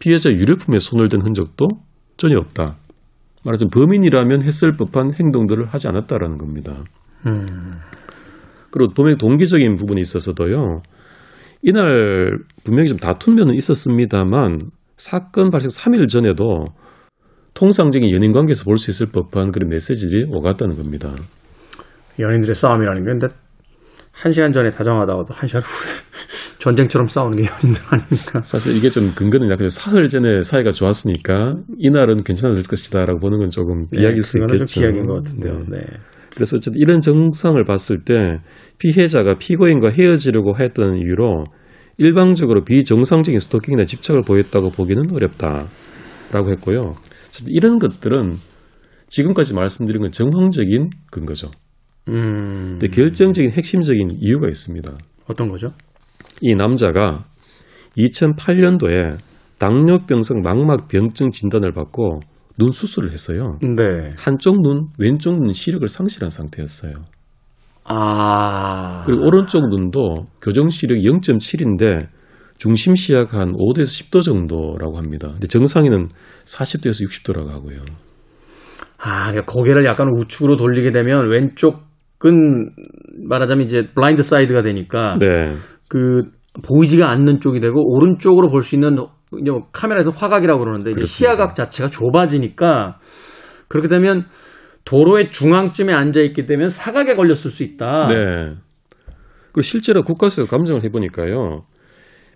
[0.01, 1.69] 피해자 유류품에 손을 댄 흔적도
[2.17, 2.77] 전혀 없다.
[3.45, 6.83] 말하자면 범인이라면 했을 법한 행동들을 하지 않았다라는 겁니다.
[7.27, 7.79] 음.
[8.71, 10.83] 그리고 분명히 동기적인 부분이 있어서도요.
[11.63, 16.67] 이날 분명히 좀 다툰 면은 있었습니다만 사건 발생 3일 전에도
[17.55, 21.15] 통상적인 연인 관계에서 볼 수 있을 법한 그런 메시지들이 오갔다는 겁니다.
[22.19, 23.27] 연인들의 싸움이라는 게 근데
[24.13, 25.91] 한 시간 전에 다정하다가도 한 시간 후에
[26.59, 28.43] 전쟁처럼 싸우는 게 연인들 아닙니까?
[28.43, 33.89] 사실 이게 좀 근거는 약간 사흘 전에 사이가 좋았으니까 이날은 괜찮아질 것이다라고 보는 건 조금
[33.91, 34.65] 비약일 네, 수 있겠죠.
[34.67, 35.65] 좀 비약인 것 같은데요.
[35.71, 35.79] 네.
[35.79, 35.87] 네.
[36.35, 38.15] 그래서 어쨌든 이런 정상을 봤을 때
[38.79, 41.47] 피해자가 피고인과 헤어지려고 했던 이유로
[41.99, 46.95] 일방적으로 비정상적인 스토킹이나 집착을 보였다고 보기는 어렵다라고 했고요.
[47.47, 48.33] 이런 것들은
[49.09, 51.51] 지금까지 말씀드린 건 정황적인 근거죠.
[52.09, 52.79] 음.
[52.79, 54.93] 근데 결정적인 핵심적인 이유가 있습니다.
[55.29, 55.69] 어떤 거죠?
[56.41, 57.25] 이 남자가
[57.97, 59.19] 2008년도에
[59.59, 62.21] 당뇨병성 망막 병증 진단을 받고
[62.59, 63.59] 눈 수술을 했어요.
[63.63, 64.15] 네.
[64.19, 66.95] 한쪽 눈, 왼쪽 눈 시력을 상실한 상태였어요.
[67.85, 69.03] 아.
[69.07, 72.09] 그리고 오른쪽 눈도 교정 시력이 0.7인데
[72.59, 75.29] 중심 시야가 한 5도에서 10도 정도라고 합니다.
[75.33, 76.09] 근데 정상인은
[76.45, 77.81] 40도에서 60도라고 하고요.
[78.99, 81.90] 아, 그러니까 고개를 약간 우측으로 돌리게 되면 왼쪽
[82.27, 82.71] 은
[83.29, 85.55] 말하자면 이제 blind side가 되니까 네.
[85.89, 86.23] 그
[86.67, 88.97] 보이지가 않는 쪽이 되고 오른쪽으로 볼 수 있는
[89.41, 91.05] 이제 뭐 카메라에서 화각이라고 그러는데 이제.
[91.07, 92.99] 시야각 자체가 좁아지니까
[93.69, 94.27] 그렇게 되면
[94.85, 98.09] 도로의 중앙쯤에 앉아 있기 때문에 사각에 걸렸을 수 있다.
[98.09, 98.55] 네.
[99.53, 101.63] 그리고 실제로 국가수가 감정을 해보니까요.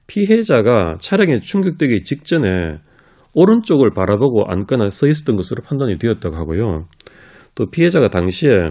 [0.07, 2.79] 피해자가 차량에 충격되기 직전에
[3.35, 6.87] 오른쪽을 바라보고 앉거나 서 있었던 것으로 판단이 되었다고 하고요.
[7.55, 8.71] 또 피해자가 당시에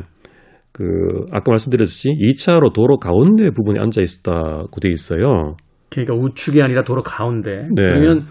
[0.74, 0.84] 그
[1.32, 5.56] 아까 말씀드렸듯이 2차로 도로 가운데 부분에 앉아 있었다고 돼 있어요.
[5.90, 7.68] 그러니까 우측이 아니라 도로 가운데.
[7.76, 7.84] 네.
[7.84, 8.26] 그러면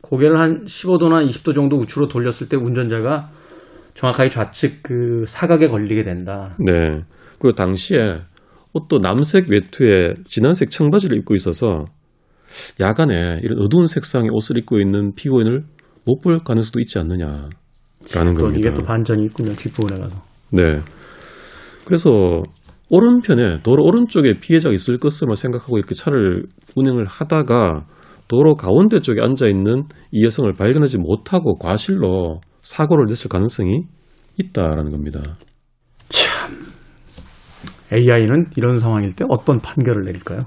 [0.00, 3.28] 고개를 한 15도나 20도 정도 우측으로 돌렸을 때 운전자가
[3.94, 6.56] 정확하게 좌측 그 사각에 걸리게 된다.
[6.58, 7.02] 네.
[7.40, 8.20] 그리고 당시에
[8.72, 11.86] 옷도 남색 외투에 진한색 청바지를 입고 있어서
[12.80, 15.64] 야간에 이런 어두운 색상의 옷을 입고 있는 피고인을
[16.06, 17.48] 못 볼 가능성도 있지 않느냐라는
[18.36, 18.58] 또 겁니다.
[18.58, 19.52] 이게 또 반전이 있군요.
[19.52, 20.22] 뒷부분에 가서.
[20.50, 20.62] 네.
[21.90, 22.44] 그래서
[22.88, 27.84] 오른편에 도로 오른쪽에 피해자가 있을 것으로 생각하고 이렇게 차를 운행을 하다가
[28.28, 33.86] 도로 가운데 쪽에 앉아 있는 이 여성을 발견하지 못하고 과실로 사고를 냈을 가능성이
[34.38, 35.36] 있다라는 겁니다.
[37.92, 40.42] AI는 이런 상황일 때 어떤 판결을 내릴까요?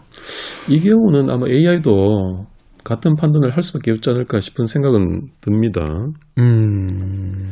[0.70, 2.46] 이 경우는 아마 AI도
[2.86, 5.82] 같은 판단을 할 수밖에 없지 않을까 싶은 생각은 듭니다.
[6.38, 7.43] 음.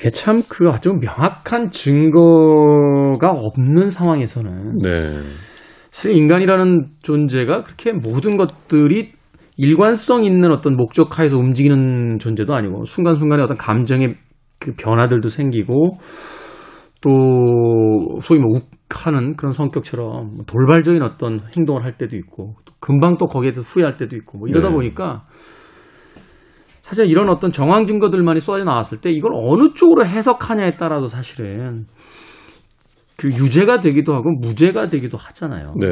[0.00, 5.12] 이게 참 그 아주 명확한 증거가 없는 상황에서는 네.
[5.90, 9.12] 사실 인간이라는 존재가 그렇게 모든 것들이
[9.58, 14.16] 일관성 있는 어떤 목적 하에서 움직이는 존재도 아니고 순간순간에 어떤 감정의
[14.58, 15.90] 그 변화들도 생기고
[17.02, 18.58] 또 소위 뭐
[18.88, 23.68] 욱하는 그런 성격처럼 뭐 돌발적인 어떤 행동을 할 때도 있고 또 금방 또 거기에 대해서
[23.68, 24.74] 후회할 때도 있고 뭐 이러다 네.
[24.74, 25.26] 보니까
[26.90, 31.86] 사실 이런 어떤 정황 증거들만이 쏟아져 나왔을 때 이걸 어느 쪽으로 해석하냐에 따라서 사실은
[33.16, 35.74] 그 유죄가 되기도 하고 무죄가 되기도 하잖아요.
[35.78, 35.86] 네.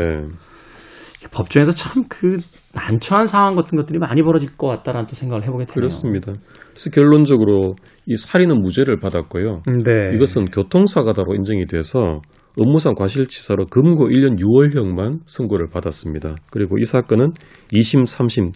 [1.30, 2.38] 법정에서 참 그
[2.74, 5.74] 난처한 상황 같은 것들이 많이 벌어질 것 같다라는 또 생각을 해보게 되네요.
[5.74, 6.32] 그렇습니다.
[6.70, 9.62] 그래서 결론적으로 이 살인은 무죄를 받았고요.
[9.66, 10.16] 네.
[10.16, 12.22] 이것은 교통사고다로 인정이 돼서
[12.58, 16.34] 업무상 과실치사로 금고 1년 6월형만 선고를 받았습니다.
[16.50, 17.34] 그리고 이 사건은
[17.72, 18.52] 2심, 3심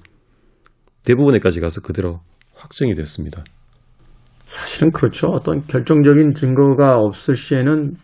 [1.04, 2.20] 대부분에까지 가서 그대로
[2.54, 3.42] 확정이 됐습니다.
[4.46, 5.28] 사실은 그렇죠.
[5.28, 7.94] 어떤 결정적인 증거가 없을 시에는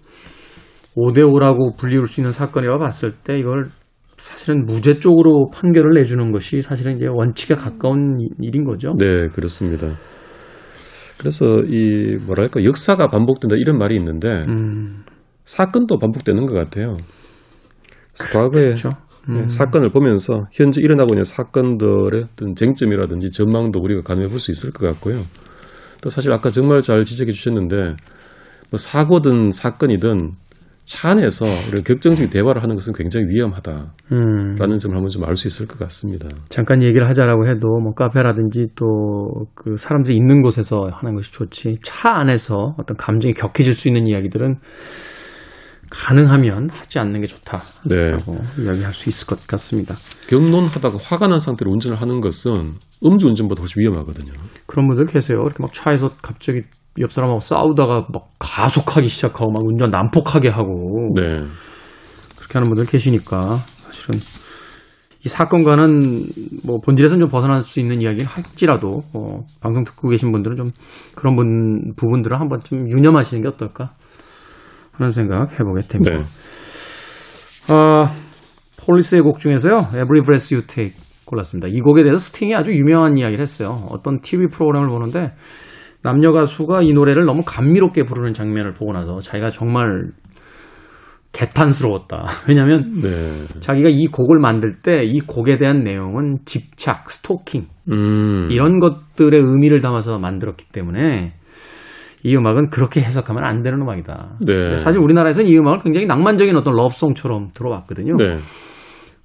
[0.97, 3.69] 5대5라고 불리울 수 있는 사건이라고 봤을 때 이걸
[4.17, 8.95] 사실은 무죄 쪽으로 판결을 내주는 것이 사실은 이제 원칙에 가까운 이- 일인 거죠.
[8.99, 9.89] 네, 그렇습니다.
[11.19, 15.05] 그래서 이 뭐랄까 역사가 반복된다 이런 말이 있는데 음,
[15.45, 16.97] 사건도 반복되는 것 같아요.
[18.17, 18.91] 그래서 과거에 그렇죠.
[19.29, 24.51] 네, 음, 사건을 보면서 현재 일어나고 있는 사건들의 어떤 쟁점이라든지 전망도 우리가 가늠해 볼 수
[24.51, 25.23] 있을 것 같고요.
[26.01, 27.97] 또 사실 아까 정말 잘 지적해 주셨는데
[28.71, 30.33] 뭐 사고든 사건이든
[30.85, 35.47] 차 안에서 이런 격정적인 대화를 하는 것은 굉장히 위험하다라는 음, 점을 한번 좀 알 수
[35.49, 36.29] 있을 것 같습니다.
[36.49, 42.11] 잠깐 얘기를 하자라고 해도 뭐 카페라든지 또 그 사람들이 있는 곳에서 하는 것이 좋지 차
[42.17, 44.57] 안에서 어떤 감정이 격해질 수 있는 이야기들은
[45.91, 48.63] 가능하면 하지 않는 게 좋다라고 네.
[48.63, 49.95] 이야기할 수 있을 것 같습니다.
[50.29, 52.75] 경론하다가 화가 난 상태로 운전을 하는 것은
[53.05, 54.33] 음주 운전보다 훨씬 위험하거든요.
[54.67, 55.39] 그런 분들 계세요.
[55.45, 56.63] 이렇게 막 차에서 갑자기
[56.99, 61.43] 옆 사람하고 싸우다가 막 가속하기 시작하고 막 운전 난폭하게 하고 네.
[62.37, 64.21] 그렇게 하는 분들 계시니까 사실은
[65.25, 66.27] 이 사건과는
[66.65, 70.67] 뭐 본질에서는 좀 벗어날 수 있는 이야기를 할지라도 어, 방송 듣고 계신 분들은 좀
[71.15, 73.95] 그런 분, 부분들을 한번 좀 유념하시는 게 어떨까
[74.99, 76.19] 하는 생각 해보게 됩니다.
[76.19, 77.73] 네.
[77.73, 78.09] 어,
[78.85, 81.69] 폴리스의 곡 중에서요, Every Breath You Take 골랐습니다.
[81.69, 83.87] 이 곡에 대해서 스팅이 아주 유명한 이야기를 했어요.
[83.91, 85.33] 어떤 TV 프로그램을 보는데
[86.03, 90.11] 남녀 가수가 이 노래를 너무 감미롭게 부르는 장면을 보고 나서 자기가 정말
[91.33, 92.25] 개탄스러웠다.
[92.49, 93.47] 왜냐하면 네.
[93.61, 98.49] 자기가 이 곡을 만들 때 이 곡에 대한 내용은 집착, 스토킹 음.
[98.51, 101.35] 이런 것들의 의미를 담아서 만들었기 때문에
[102.25, 104.39] 이 음악은 그렇게 해석하면 안 되는 음악이다.
[104.41, 104.79] 네.
[104.79, 108.17] 사실 우리나라에서는 이 음악을 굉장히 낭만적인 어떤 love song처럼 들어왔거든요.
[108.17, 108.37] 네.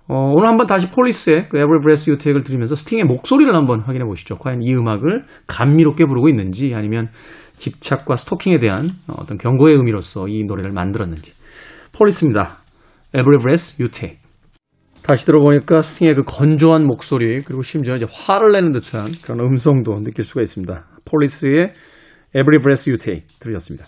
[0.07, 4.05] 어, 오늘 한번 다시 폴리스의 그 Every Breath You Take을 들으면서 스팅의 목소리를 한번 확인해
[4.05, 4.35] 보시죠.
[4.37, 7.09] 과연 이 음악을 감미롭게 부르고 있는지 아니면
[7.57, 11.31] 집착과 스토킹에 대한 어떤 경고의 의미로서 이 노래를 만들었는지.
[11.93, 12.57] 폴리스입니다.
[13.15, 14.17] Every Breath You Take.
[15.03, 20.23] 다시 들어보니까 스팅의 그 건조한 목소리 그리고 심지어 이제 화를 내는 듯한 그런 음성도 느낄
[20.23, 20.85] 수가 있습니다.
[21.05, 21.73] 폴리스의
[22.35, 23.85] Every Breath You Take 들으셨습니다.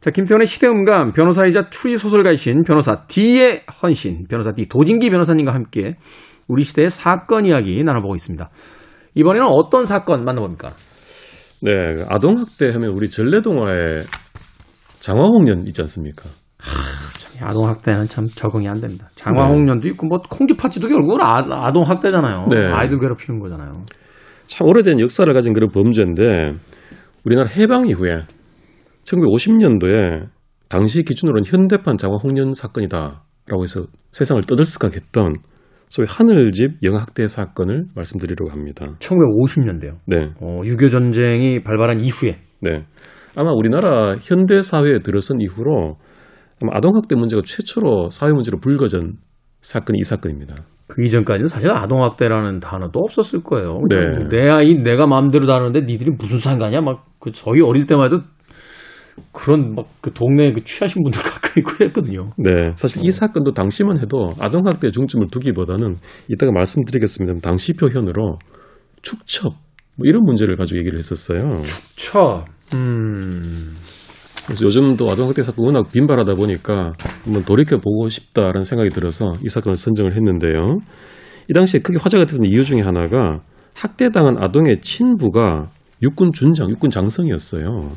[0.00, 5.96] 자, 김태훈의 시대음감 변호사이자 추리 소설가이신 변호사 D의 헌신 변호사 D 도진기 변호사님과 함께
[6.48, 8.48] 우리 시대의 사건 이야기 나눠보고 있습니다.
[9.14, 10.72] 이번에는 어떤 사건 만나봅니까?
[11.62, 11.72] 네.
[12.08, 14.04] 아동학대 하면 우리 전래동화에
[15.00, 16.22] 장화홍련 있지 않습니까?
[17.18, 19.08] 참, 아동학대는 참 적응이 안 됩니다.
[19.14, 22.58] 장화홍련도 있고 뭐 콩쥐팥쥐도 결국은 아, 동학대잖아요 네.
[22.72, 23.72] 아이들 괴롭히는 거잖아요.
[24.46, 26.52] 참 오래된 역사를 가진 그런 범죄인데
[27.26, 28.22] 우리나라 해방 이후에
[29.02, 30.28] 1950년도에
[30.68, 35.34] 당시 기준으로는 현대판 장화 홍련 사건이다라고 해서 세상을 떠들썩하게 했던
[35.88, 38.86] 소위 하늘집 영학대 사건을 말씀드리려고 합니다.
[39.00, 39.98] 1950년대요.
[40.06, 42.84] 네, 어, 6.25 전쟁이 발발한 이후에 네.
[43.34, 45.96] 아마 우리나라 현대 사회에 들어선 이후로
[46.62, 49.14] 아마 아동학대 문제가 최초로 사회 문제로 불거진
[49.60, 50.56] 사건이 이 사건입니다.
[50.88, 53.80] 그 이전까지는 사실 아동학대라는 단어도 없었을 거예요.
[53.88, 54.28] 네.
[54.28, 56.80] 내 아이 내가 마음대로 다루는데 니들이 무슨 상관이야?
[56.80, 58.22] 막 그 저희 어릴 때만 해도
[59.32, 62.30] 그런 막 그 동네 그 취하신 분들 가까이 그랬거든요.
[62.36, 65.96] 네, 사실 이 사건도 당시만 해도 아동학대에 중점을 두기보다는
[66.28, 67.40] 이따가 말씀드리겠습니다.
[67.40, 68.38] 당시 표현으로
[69.02, 69.52] 축첩
[69.96, 71.62] 뭐 이런 문제를 가지고 얘기를 했었어요.
[71.96, 72.44] 쳐.
[72.74, 73.75] 음.
[74.46, 76.92] 그래서 요즘도 아동학대 사건 워낙 빈발하다 보니까
[77.24, 80.78] 한번 돌이켜 보고 싶다라는 생각이 들어서 이 사건을 선정을 했는데요.
[81.50, 83.40] 이 당시에 크게 화제가 됐던 이유 중에 하나가
[83.74, 85.68] 학대당한 아동의 친부가
[86.02, 87.90] 육군 준장, 육군 장성이었어요.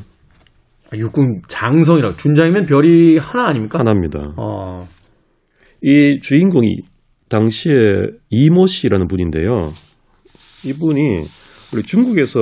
[0.92, 3.78] 아, 육군 장성이라고 준장이면 별이 하나 아닙니까?
[3.78, 4.34] 하나입니다.
[4.36, 4.84] 어.
[5.82, 6.78] 이 주인공이
[7.28, 7.74] 당시에
[8.28, 9.60] 이모 씨라는 분인데요.
[10.64, 11.24] 이분이
[11.72, 12.40] 우리 중국에서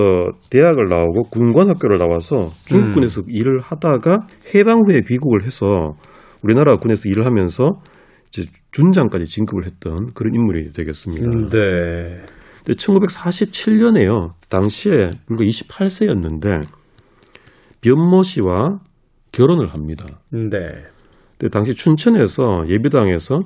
[0.51, 5.67] 대학을 나오고 군관학교를 나와서 중국군에서 일을 하다가 해방 후에 귀국을 해서
[6.43, 7.73] 우리나라 군에서 일을 하면서
[8.29, 11.31] 이제 준장까지 진급을 했던 그런 인물이 되겠습니다.
[11.49, 12.25] 네.
[12.59, 14.33] 근데 1947년에요.
[14.49, 16.67] 당시에 불과 28세였는데
[17.81, 18.79] 변모 씨와
[19.33, 20.07] 결혼을 합니다.
[20.31, 20.49] 네.
[21.39, 23.41] 근데 당시 춘천에서 예비당에서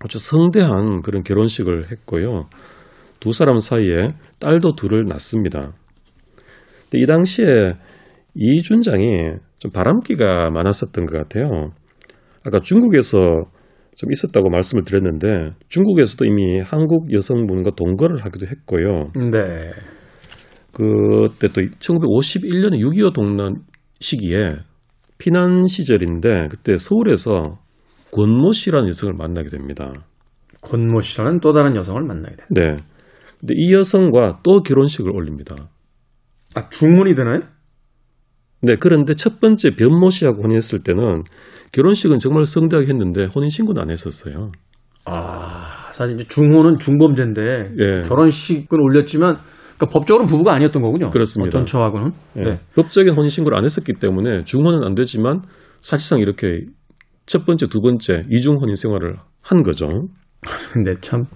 [0.00, 2.44] 아주 성대한 그런 결혼식을 했고요.
[3.26, 5.72] 두 사람 사이에 딸도 둘을 낳습니다.
[6.82, 7.72] 근데 이 당시에
[8.36, 11.72] 이 준장이 좀 바람기가 많았었던 것 같아요.
[12.46, 13.18] 아까 중국에서
[13.96, 19.08] 좀 있었다고 말씀을 드렸는데 중국에서도 이미 한국 여성분과 동거를 하기도 했고요.
[19.32, 19.72] 네.
[20.72, 23.54] 그때 또 1951년에 6.25 동란
[23.98, 24.58] 시기에
[25.18, 27.58] 피난 시절인데 그때 서울에서
[28.12, 29.92] 권모 씨라는 여성을 만나게 됩니다.
[30.60, 32.44] 권모 씨라는 또 다른 여성을 만나게 돼.
[32.50, 32.76] 네.
[33.46, 35.54] 근데 이 여성과 또 결혼식을 올립니다.
[36.56, 37.40] 아, 중문이 되나요?
[38.60, 41.22] 네, 그런데 첫 번째 변모 씨하고 혼인했을 때는
[41.70, 44.50] 결혼식은 정말 성대하게 했는데 혼인 신고는 안 했었어요.
[45.04, 47.42] 아, 사실 이제 중호는 중범죄인데
[47.78, 48.02] 예.
[48.08, 49.36] 결혼식은 올렸지만
[49.76, 51.10] 그러니까 법적으로는 부부가 아니었던 거군요.
[51.10, 51.58] 그렇습니다.
[51.58, 52.12] 어떤 처하고는.
[52.38, 52.42] 예.
[52.42, 52.60] 네.
[52.74, 55.42] 법적인 혼인 신고를 안 했었기 때문에 중혼은 안 되지만
[55.80, 56.64] 사실상 이렇게
[57.26, 59.86] 첫 번째, 두 번째 이중 혼인 생활을 한 거죠.
[60.72, 61.26] 근데 참뭐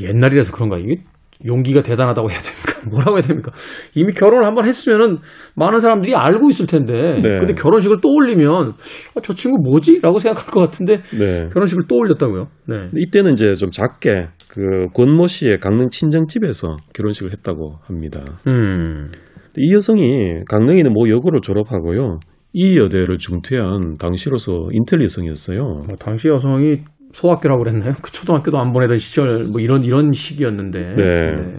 [0.00, 1.02] 옛날이라서 그런가 이게
[1.46, 2.80] 용기가 대단하다고 해야 됩니까?
[2.90, 3.52] 뭐라고 해야 됩니까?
[3.94, 5.18] 이미 결혼을 한번 했으면은
[5.54, 6.92] 많은 사람들이 알고 있을 텐데.
[7.22, 7.38] 네.
[7.38, 10.00] 근데 결혼식을 또 올리면 어, 저 친구 뭐지?
[10.02, 11.48] 라고 생각할 것 같은데 네.
[11.52, 12.48] 결혼식을 또 올렸다고요.
[12.66, 12.88] 네.
[12.96, 18.38] 이때는 이제 좀 작게 그 권모 씨의 강릉 친정집에서 결혼식을 했다고 합니다.
[18.46, 19.12] 음.
[19.56, 22.20] 이 여성이 강릉에 있는 모 여고를 졸업하고요.
[22.52, 25.62] 이 여대를 중퇴한 당시로서 인텔 여성이었어요.
[25.86, 26.78] 뭐 당시 여성이
[27.12, 27.94] 소학교라고 그랬나요?
[28.02, 30.78] 그 초등학교도 안 보내던 시절 뭐 이런 이런 시기였는데.
[30.96, 31.56] 네.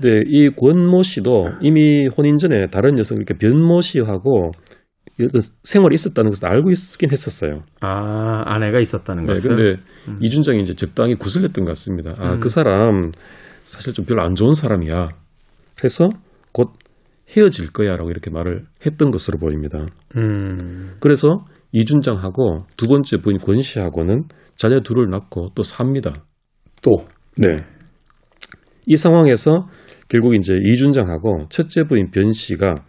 [0.00, 4.52] 근데 이 권모 씨도 이미 혼인 전에 다른 여성 이렇게 변모 씨하고
[5.62, 7.62] 생활이 있었다는 것을 알고 있긴 했었어요.
[7.80, 9.56] 아 아내가 있었다는 네, 것을.
[9.56, 9.82] 근데
[10.20, 12.14] 이준장이 이제 적당히 구슬렸던 것 같습니다.
[12.18, 12.40] 아, 음.
[12.40, 13.12] 그 사람
[13.64, 15.08] 사실 좀 별로 안 좋은 사람이야.
[15.84, 16.08] 해서
[16.52, 16.70] 곧
[17.36, 19.86] 헤어질 거야라고 이렇게 말을 했던 것으로 보입니다.
[20.16, 20.94] 음.
[21.00, 24.24] 그래서 이준장하고 두 번째 부인 권 씨하고는
[24.62, 26.24] 자녀 둘을 낳고 또 삽니다.
[26.82, 27.04] 또.
[27.36, 27.48] 네.
[28.86, 29.66] 이 상황에서
[30.08, 32.84] 결국 이제 이준장하고 첫째 부인 변 씨가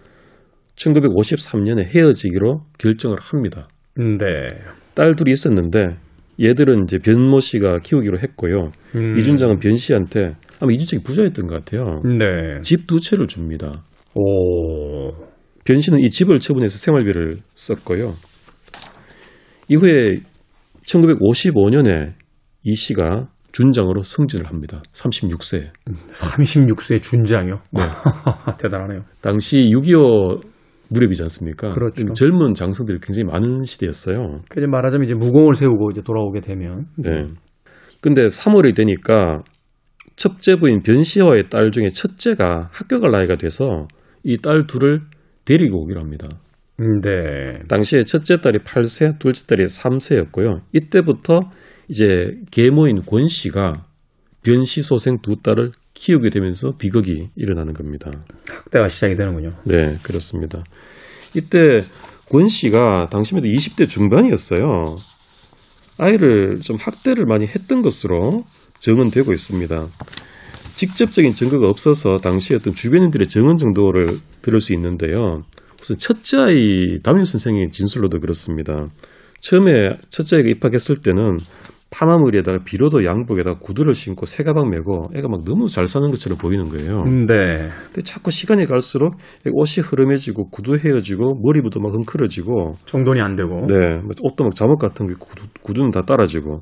[0.75, 3.67] 1953년에 헤어지기로 결정을 합니다.
[3.95, 4.49] 네.
[4.93, 5.97] 딸 둘이 있었는데
[6.39, 8.71] 얘들은 이제 변모 씨가 키우기로 했고요.
[8.95, 9.17] 음.
[9.17, 12.03] 이준장은 변 씨한테 아마 이준장이 부자였던 것 같아요.
[12.03, 12.61] 네.
[12.61, 13.83] 집 두 채를 줍니다.
[14.13, 15.09] 오.
[15.65, 18.11] 변 씨는 이 집을 처분해서 생활비를 썼고요.
[19.69, 20.11] 이후에
[20.85, 22.13] 1955년에
[22.63, 24.81] 이 씨가 준장으로 승진을 합니다.
[24.93, 25.69] 36세.
[26.07, 27.59] 36세 준장이요?
[27.71, 27.81] 네.
[28.59, 29.03] 대단하네요.
[29.21, 30.41] 당시 6.25
[30.89, 31.73] 무렵이지 않습니까?
[31.73, 32.13] 그렇죠.
[32.13, 34.41] 젊은 장성들이 굉장히 많은 시대였어요.
[34.49, 37.27] 그 말하자면 이제 무공을 세우고 이제 돌아오게 되면 네.
[38.01, 39.43] 근데 3월이 되니까
[40.15, 43.87] 첫째 부인 변 씨와의 딸 중에 첫째가 학교 갈 나이가 돼서
[44.23, 45.01] 이 딸 둘을
[45.45, 46.27] 데리고 오기로 합니다.
[46.77, 47.59] 네.
[47.67, 50.61] 당시에 첫째 딸이 8세, 둘째 딸이 3세였고요.
[50.73, 51.41] 이때부터
[51.87, 53.85] 이제 계모인 권 씨가
[54.43, 58.11] 변씨 소생 두 딸을 키우게 되면서 비극이 일어나는 겁니다.
[58.49, 59.51] 학대가 시작이 되는군요.
[59.65, 60.63] 네, 그렇습니다.
[61.35, 61.81] 이때
[62.29, 64.95] 권 씨가 당시에도 20대 중반이었어요.
[65.97, 68.39] 아이를 좀 학대를 많이 했던 것으로
[68.79, 69.87] 증언되고 있습니다.
[70.75, 75.43] 직접적인 증거가 없어서 당시 어떤 주변인들의 증언 정도를 들을 수 있는데요.
[75.83, 78.87] 우선 첫째 아이 담임 선생의 진술로도 그렇습니다.
[79.41, 81.39] 처음에 첫째 아이가 입학했을 때는
[81.91, 86.63] 파마머리에다가 비로도 양복에다가 구두를 신고 새 가방 메고 애가 막 너무 잘 사는 것처럼 보이는
[86.63, 87.03] 거예요.
[87.03, 87.67] 네.
[87.67, 89.15] 근데 자꾸 시간이 갈수록
[89.51, 93.65] 옷이 흐름해지고 구두 헤어지고 머리부터 막 흥크러지고 정돈이 안 되고.
[93.67, 96.61] 네뭐 옷도 막 잠옷 같은 게 구두, 구두는 다 따라지고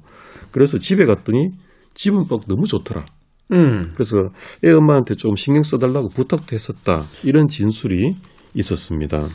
[0.52, 1.52] 그래서 집에 갔더니
[1.94, 3.06] 집은 막 너무 좋더라.
[3.54, 3.92] 음.
[3.94, 4.18] 그래서
[4.66, 7.04] 애 엄마한테 좀 신경 써달라고 부탁도 했었다.
[7.24, 8.16] 이런 진술이
[8.54, 9.28] 있었습니다.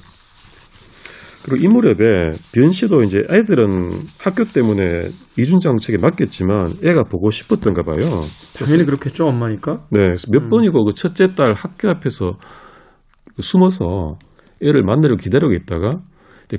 [1.45, 3.69] 그리고 이 무렵에 변 씨도 이제 애들은
[4.19, 8.01] 학교 때문에 이준장 측에 맡겼지만 애가 보고 싶었던가 봐요.
[8.59, 9.87] 당연히 그렇겠죠, 엄마니까.
[9.91, 12.37] 네, 몇 번이고 그 첫째 딸 학교 앞에서
[13.41, 14.19] 숨어서
[14.61, 16.01] 애를 만나려고 기다리고 있다가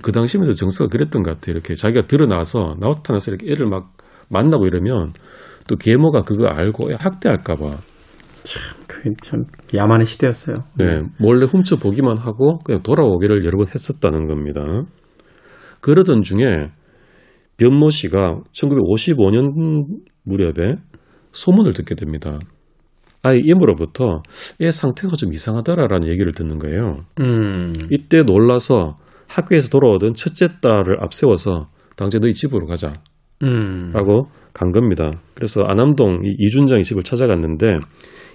[0.01, 1.53] 그 당시에도 정서가 그랬던 것 같아요.
[1.53, 3.91] 이렇게 자기가 드러나서 나타나서 이렇게 애를 막
[4.29, 5.13] 만나고 이러면
[5.67, 7.77] 또 계모가 그거 알고 애 학대할까봐
[8.87, 10.63] 그참 야만의 시대였어요.
[10.77, 14.63] 네, 몰래 훔쳐 보기만 하고 그냥 돌아오기를 여러 번 했었다는 겁니다.
[15.81, 16.69] 그러던 중에
[17.57, 19.85] 변모 씨가 1955년
[20.23, 20.75] 무렵에
[21.31, 22.39] 소문을 듣게 됩니다.
[23.23, 24.21] 아이 이모로부터
[24.61, 27.05] 얘 상태가 좀 이상하더라라는 얘기를 듣는 거예요.
[27.19, 27.73] 음.
[27.91, 32.93] 이때 놀라서 학교에서 돌아오던 첫째 딸을 앞세워서 당장 너희 집으로 가자.
[33.43, 33.91] 음.
[33.93, 35.11] 라고 간 겁니다.
[35.35, 37.79] 그래서 안암동 이 이준장의 집을 찾아갔는데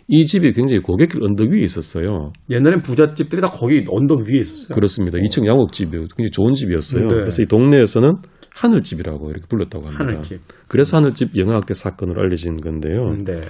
[0.09, 2.33] 이 집이 굉장히 고객길 언덕 위에 있었어요.
[2.51, 4.75] 옛날엔 부잣집들이 다 거기 언덕 위에 있었어요.
[4.75, 5.19] 그렇습니다.
[5.19, 6.07] 2층 양옥집이에요.
[6.17, 7.07] 굉장히 좋은 집이었어요.
[7.07, 7.15] 네.
[7.15, 8.13] 그래서 이 동네에서는
[8.55, 10.05] 하늘집이라고 이렇게 불렀다고 합니다.
[10.05, 10.41] 하늘집.
[10.69, 13.17] 그래서 하늘집 영화학대 사건으로 알려진 건데요.
[13.25, 13.41] 네.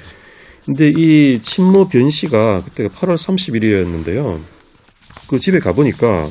[0.65, 4.41] 근데 이 친모 변 씨가 그때가 8월 30일이었는데요.
[5.29, 6.29] 그 집에 가보니까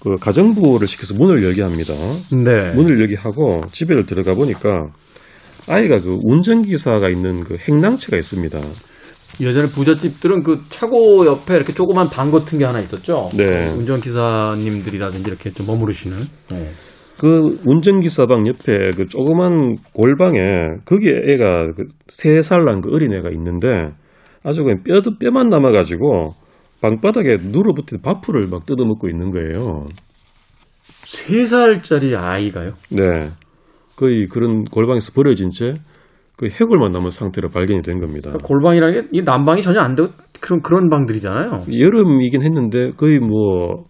[0.00, 1.92] 그 가정부를 시켜서 문을 열게 합니다.
[2.30, 2.72] 네.
[2.74, 4.88] 문을 열게 하고 집에를 들어가 보니까
[5.68, 8.60] 아이가 그 운전기사가 있는 그 행랑채가 있습니다.
[9.40, 13.30] 예전에 부잣집들은 그 차고 옆에 이렇게 조그만 방 같은 게 하나 있었죠.
[13.36, 13.70] 네.
[13.70, 16.18] 운전기사님들이라든지 이렇게 좀 머무르시는.
[16.50, 16.66] 네.
[17.18, 20.40] 그 운전기사방 옆에 그 조그만 골방에
[20.84, 23.68] 거기에 애가 그 세 살 난 그 어린애가 있는데
[24.42, 26.34] 아주 그냥 뼈, 뼈만 남아가지고
[26.80, 29.86] 방바닥에 누러붙은 밥풀을 막 뜯어먹고 있는 거예요.
[30.82, 32.72] 세 살짜리 아이가요?
[32.90, 33.28] 네.
[33.96, 35.74] 거의 그런 골방에서 버려진 채
[36.42, 38.32] 그 해골만 남은 상태로 발견이 된 겁니다.
[38.42, 40.08] 골방이라는 게이 난방이 전혀 안 되고
[40.40, 41.66] 그런 그런 방들이잖아요.
[41.78, 43.84] 여름이긴 했는데 거의 뭐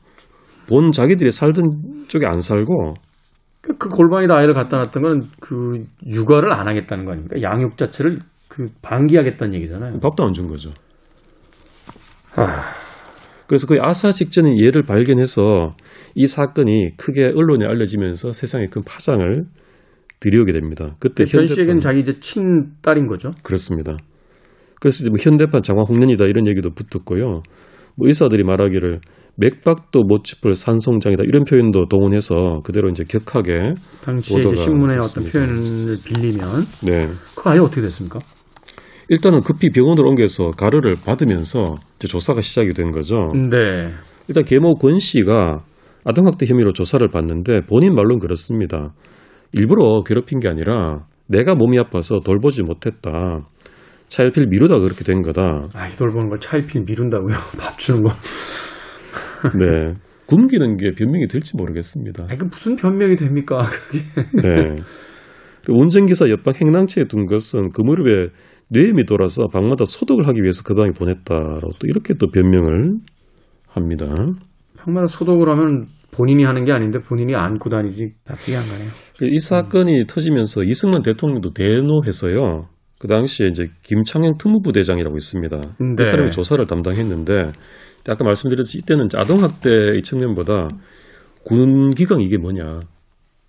[0.68, 1.64] 본 자기들이 살던
[2.08, 2.94] 쪽에 안 살고
[3.62, 7.36] 그- 그 골방에다 아이를 갖다 놨던 건 그 육아를 안 하겠다는 거 아닙니까?
[7.42, 9.98] 양육 자체를 그 방기하겠다는 얘기잖아요.
[10.00, 10.70] 밥도 안 준 거죠.
[12.36, 12.62] 아,
[13.48, 15.74] 그래서 거의 아사 직전인 얘를 발견해서
[16.14, 19.44] 이 사건이 크게 언론에 알려지면서 세상에 큰 파장을
[20.22, 20.94] 들이오게 됩니다.
[21.00, 23.30] 그때 변 씨에게는 현대판 자기 이제 친딸인 거죠.
[23.42, 23.96] 그렇습니다.
[24.80, 27.42] 그래서 뭐 현대판 장화 홍련이다 이런 얘기도 붙었고요.
[27.96, 29.00] 뭐 의사들이 말하기를
[29.36, 33.74] 맥박도 못 짚을 산송장이다 이런 표현도 동원해서 그대로 이제 격하게
[34.04, 35.24] 보도가 신문의 어떤.
[35.24, 36.46] 표현을 빌리면
[36.84, 38.20] 네 그 아이 어떻게 됐습니까?
[39.08, 43.32] 일단은 급히 병원으로 옮겨서 가르를 받으면서 이제 조사가 시작이 된 거죠.
[43.34, 43.90] 네.
[44.28, 45.64] 일단 계모 권 씨가
[46.04, 48.92] 아동학대 혐의로 조사를 받는데 본인 말로는 그렇습니다.
[49.52, 53.46] 일부러 괴롭힌 게 아니라 내가 몸이 아파서 돌보지 못했다.
[54.08, 55.68] 차일필 미루다 그렇게 된 거다.
[55.74, 57.34] 아 이 돌보는 걸 차일필 미룬다고요.
[57.58, 58.10] 밥 주는 거.
[59.58, 59.94] 네.
[60.26, 62.26] 굶기는 게 변명이 될지 모르겠습니다.
[62.30, 63.62] 아이 그 무슨 변명이 됩니까?
[63.62, 63.98] 그게.
[64.42, 64.76] 네.
[65.64, 68.28] 그 운전기사 옆방 행랑채에 둔 것은 그 무렵에
[68.68, 72.94] 뇌염이 돌아서 방마다 소독을 하기 위해서 그 방에 보냈다라고 또 이렇게 또 변명을
[73.68, 74.06] 합니다.
[74.78, 78.88] 방마다 소독을 하면 본인이 하는 게 아닌데 본인이 안고 다니지 납득이 안 가네요.
[79.22, 82.68] 이 사건이 터지면서 이승만 대통령도 대노해서요.
[83.00, 85.56] 그 당시에 이제 김창현 특무부 대장이라고 있습니다.
[85.58, 85.94] 네.
[85.96, 87.32] 그 사람이 조사를 담당했는데
[88.08, 90.68] 아까 말씀드렸듯이 이때는 아동 학대의 측면보다
[91.44, 92.80] 군 기강 이게 뭐냐.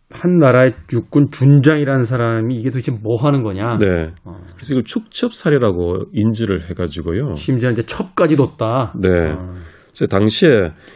[0.09, 3.77] 한 나라의 육군 준장이라는 사람이 이게 도대체 뭐 하는 거냐.
[3.79, 3.87] 네.
[4.23, 7.33] 어, 그래서 이걸 축첩 사례라고 인지를 해가지고요.
[7.33, 8.93] 심지어 이제 첩까지 뒀다.
[8.99, 9.09] 네.
[9.09, 9.53] 어,
[9.93, 10.49] 그래서 당시에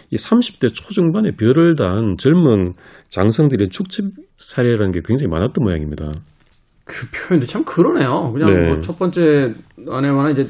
[0.09, 2.73] 이 30대 초중반에 별을 단 젊은
[3.09, 4.05] 장성들의 축첩
[4.37, 6.13] 사례라는 게 굉장히 많았던 모양입니다.
[6.83, 8.31] 그 표현도 참 그러네요.
[8.33, 8.73] 그냥 네.
[8.73, 9.53] 뭐첫 번째
[9.87, 10.49] 아내와는 이제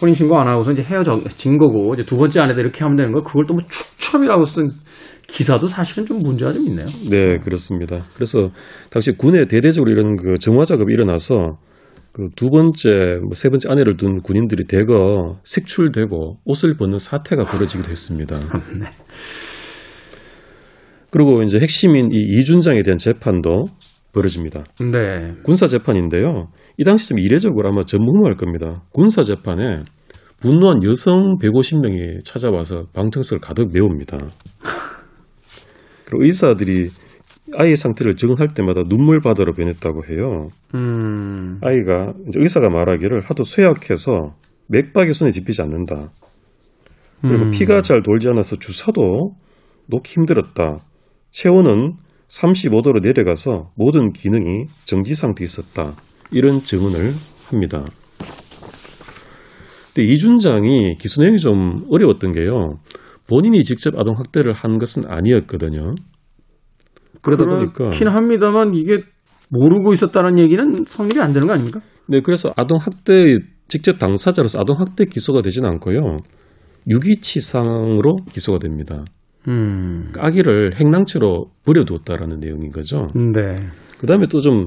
[0.00, 3.22] 혼인 신고 안 하고서 이제 헤어진 거고 이제 두 번째 아내도 이렇게 하면 되는 거
[3.22, 4.70] 그걸 또 뭐 축첩이라고 쓴
[5.26, 6.86] 기사도 사실은 좀 문제가 좀 있네요.
[7.10, 7.98] 네, 그렇습니다.
[8.14, 8.50] 그래서
[8.90, 11.58] 당시 군에 대대적으로 이런 그 정화 작업이 일어나서
[12.14, 17.90] 그 두 번째, 뭐 세 번째 아내를 둔 군인들이 대거 색출되고 옷을 벗는 사태가 벌어지기도
[17.90, 18.38] 했습니다.
[18.78, 18.86] 네.
[21.10, 23.66] 그리고 이제 핵심인 이 이준장에 대한 재판도
[24.12, 24.64] 벌어집니다.
[24.80, 25.32] 네.
[25.42, 26.48] 군사 재판인데요.
[26.78, 28.82] 이 당시 좀 이례적으로 아마 전무후무할 겁니다.
[28.92, 29.82] 군사 재판에
[30.40, 34.18] 분노한 여성 150명이 찾아와서 방청석을 가득 메웁니다.
[36.04, 36.90] 그리고 의사들이
[37.52, 40.48] 아이의 상태를 적응할 때마다 눈물 바다로 변했다고 해요.
[40.74, 41.58] 음.
[41.62, 44.34] 아이가 의사가 말하기를 하도 쇠약해서
[44.68, 46.10] 맥박이 손에 집히지 않는다.
[47.20, 47.50] 그리고 음.
[47.50, 49.34] 피가 잘 돌지 않아서 주사도
[49.88, 50.78] 놓기 힘들었다.
[51.30, 51.94] 체온은
[52.28, 55.92] 35도로 내려가서 모든 기능이 정지 상태에 있었다.
[56.30, 57.10] 이런 증언을
[57.46, 57.84] 합니다.
[59.94, 62.78] 근데 이준장이 기소 내용이 좀 어려웠던 게요.
[63.28, 65.94] 본인이 직접 아동 학대를 한 것은 아니었거든요.
[67.24, 69.02] 그러다 보니까 그렇긴 합니다만 이게
[69.50, 71.80] 모르고 있었다는 얘기는 성립이 안 되는 거 아닙니까?
[72.08, 76.18] 네, 그래서 아동 학대 직접 당사자로서 아동 학대 기소가 되진 않고요.
[76.88, 79.04] 유기치상으로 기소가 됩니다.
[79.48, 80.12] 음.
[80.18, 83.08] 아기를 행랑채로 버려두었다라는 내용인 거죠.
[83.14, 83.56] 네.
[83.98, 84.66] 그 다음에 또 좀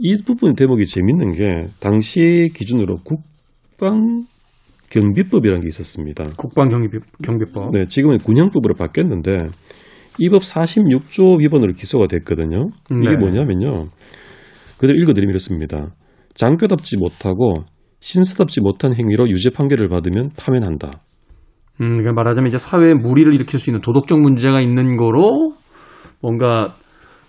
[0.00, 4.24] 이 부분 대목이 재밌는 게 당시 기준으로 국방
[4.90, 6.24] 경비법이라는 게 있었습니다.
[6.36, 7.72] 국방 경비 경비법.
[7.72, 9.48] 네, 지금은 군형법으로 바뀌었는데
[10.18, 12.66] 이 법 46조 위반으로 기소가 됐거든요.
[12.90, 13.16] 이게 네.
[13.16, 13.88] 뭐냐면요.
[14.78, 15.88] 그대로 읽어드리면 이렇습니다.
[16.34, 17.64] 장교답지 못하고
[18.00, 21.00] 신사답지 못한 행위로 유죄 판결을 받으면 파면한다.
[21.80, 25.52] 음, 그러니까 말하자면 이제 사회에 무리를 일으킬 수 있는 도덕적 문제가 있는 거로
[26.20, 26.74] 뭔가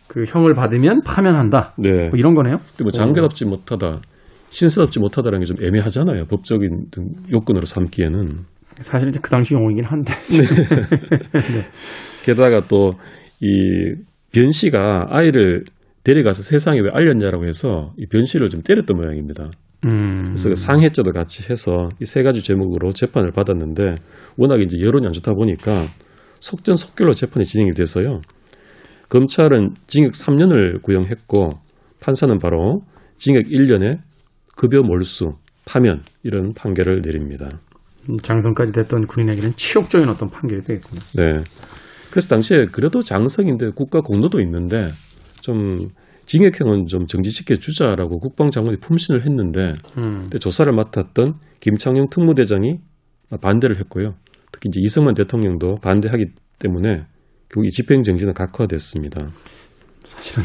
[0.07, 1.73] 그 형을 받으면 파면한다.
[1.77, 2.09] 네.
[2.09, 2.57] 뭐 이런 거네요.
[2.81, 4.01] 뭐 장교답지 못하다,
[4.49, 6.25] 신사답지 못하다라는 게 좀 애매하잖아요.
[6.25, 8.39] 법적인 등 요건으로 삼기에는.
[8.79, 10.13] 사실 이제 그 당시 용어이긴 한데.
[12.33, 12.93] 게다가 또
[13.41, 13.95] 이
[14.31, 15.63] 변 씨가 아이를
[16.03, 19.49] 데려가서 세상에 왜 알렸냐라고 해서 이 변 씨를 좀 때렸던 모양입니다.
[19.85, 20.23] 음.
[20.25, 23.95] 그래서 그 상해죄도 같이 해서 이 세 가지 제목으로 재판을 받았는데
[24.37, 25.87] 워낙 이제 여론이 안 좋다 보니까
[26.41, 28.21] 속전속결로 재판이 진행이 돼서요.
[29.09, 31.53] 검찰은 징역 3년을 구형했고
[32.01, 32.81] 판사는 바로
[33.17, 33.99] 징역 1년에
[34.55, 35.33] 급여 몰수,
[35.65, 37.59] 파면 이런 판결을 내립니다.
[38.09, 40.99] 음, 장성까지 됐던 군인에게는 치욕적인 어떤 판결이 되겠군요.
[41.15, 41.33] 네.
[42.09, 44.91] 그래서 당시에 그래도 장성인데 국가 공로도 있는데
[45.41, 45.89] 좀
[46.25, 50.21] 징역형은 좀 정지시켜 주자라고 국방장관이 품신을 했는데 음.
[50.25, 52.79] 그때 조사를 맡았던 김창룡 특무대장이
[53.41, 54.15] 반대를 했고요.
[54.51, 56.25] 특히 이제 이승만 대통령도 반대하기
[56.59, 57.05] 때문에
[57.49, 59.29] 결국 이 집행 정지는 각화됐습니다.
[60.05, 60.43] 사실은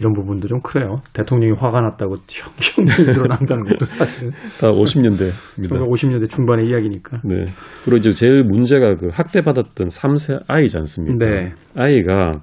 [0.00, 1.00] 이런 부분도 좀 그래요.
[1.12, 2.52] 대통령이 화가 났다고 형,
[2.86, 4.30] 형이 드러난다는 것도 사실은
[4.60, 5.88] 다 50년대입니다.
[5.88, 7.20] 50년대 중반의 이야기니까.
[7.24, 7.44] 네.
[7.84, 11.26] 그리고 이제 제일 문제가 그 학대받았던 3세 아이지 않습니까?
[11.26, 11.52] 네.
[11.74, 12.42] 아이가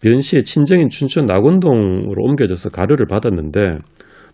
[0.00, 3.78] 변 씨의 친정인 춘천 낙원동으로 옮겨져서 가르를 받았는데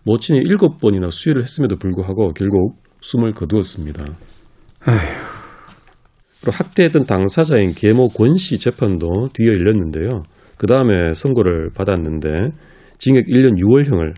[0.05, 4.05] 모친이 일곱 번이나 수유를 했음에도 불구하고 결국 숨을 거두었습니다.
[4.85, 4.97] 아휴.
[6.41, 10.23] 그리고 학대했던 당사자인 계모 권 씨 재판도 뒤에 열렸는데요.
[10.57, 12.51] 그 다음에 선고를 받았는데
[12.97, 14.15] 징역 1년 6월형을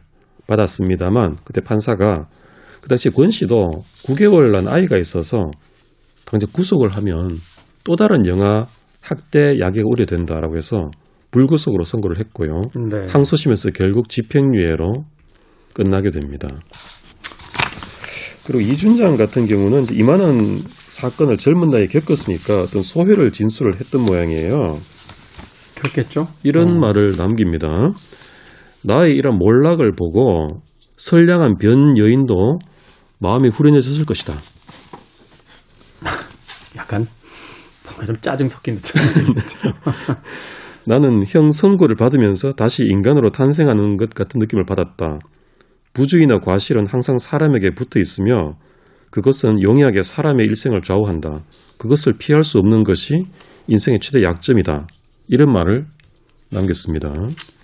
[0.47, 2.27] 받았습니다만 그때 판사가
[2.81, 5.51] 그 당시 권 씨도 9개월 난 아이가 있어서
[6.25, 7.35] 당장 구속을 하면
[7.83, 8.65] 또 다른 영아
[9.01, 10.89] 학대 야기가 우려된다라고 해서
[11.31, 12.69] 불구속으로 선고를 했고요.
[12.89, 13.07] 네.
[13.09, 15.03] 항소심에서 결국 집행유예로
[15.73, 16.49] 끝나게 됩니다.
[18.45, 24.79] 그리고 이준장 같은 경우는 이만한 사건을 젊은 나이에 겪었으니까 어떤 소회를 진술을 했던 모양이에요.
[25.79, 26.27] 그렇겠죠.
[26.43, 26.79] 이런 어.
[26.79, 27.67] 말을 남깁니다.
[28.85, 30.61] 나의 이런 몰락을 보고
[30.97, 32.59] 선량한 변 여인도
[33.19, 34.33] 마음이 후련해졌을 것이다.
[36.77, 37.07] 약간
[37.85, 39.03] 뭔가 좀 짜증 섞인 듯한.
[40.87, 45.19] 나는 형 선고를 받으면서 다시 인간으로 탄생하는 것 같은 느낌을 받았다.
[45.93, 48.53] 부주의나 과실은 항상 사람에게 붙어 있으며
[49.11, 51.41] 그것은 용이하게 사람의 일생을 좌우한다.
[51.77, 53.23] 그것을 피할 수 없는 것이
[53.67, 54.87] 인생의 최대 약점이다.
[55.29, 55.85] 이런 말을
[56.51, 57.09] 남겼습니다.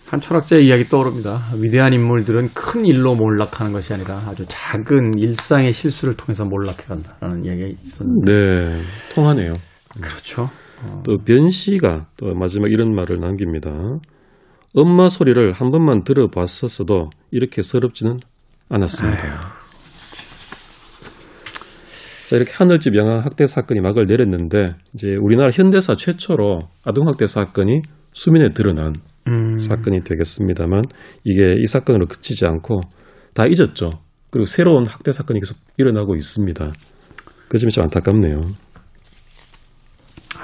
[0.07, 1.39] 한 철학자의 이야기 떠오릅니다.
[1.61, 7.67] 위대한 인물들은 큰 일로 몰락하는 것이 아니라 아주 작은 일상의 실수를 통해서 몰락해 간다라는 이야기가
[7.81, 8.31] 있었는데.
[8.31, 8.81] 네,
[9.15, 9.55] 통하네요.
[9.99, 10.49] 그렇죠.
[11.03, 13.71] 또 변 씨가 또 마지막 이런 말을 남깁니다.
[14.75, 18.19] 엄마 소리를 한 번만 들어봤었어도 이렇게 서럽지는
[18.69, 19.64] 않았습니다.
[22.27, 27.81] 자, 이렇게 하늘집 영아 학대 사건이 막을 내렸는데 이제 우리나라 현대사 최초로 아동 학대 사건이
[28.13, 28.95] 수면에 드러난
[29.27, 30.83] 음, 사건이 되겠습니다만
[31.23, 32.81] 이게 이 사건으로 그치지 않고
[33.33, 33.99] 다 잊었죠.
[34.31, 36.71] 그리고 새로운 학대 사건이 계속 일어나고 있습니다.
[37.47, 38.41] 그 점이 좀 안타깝네요.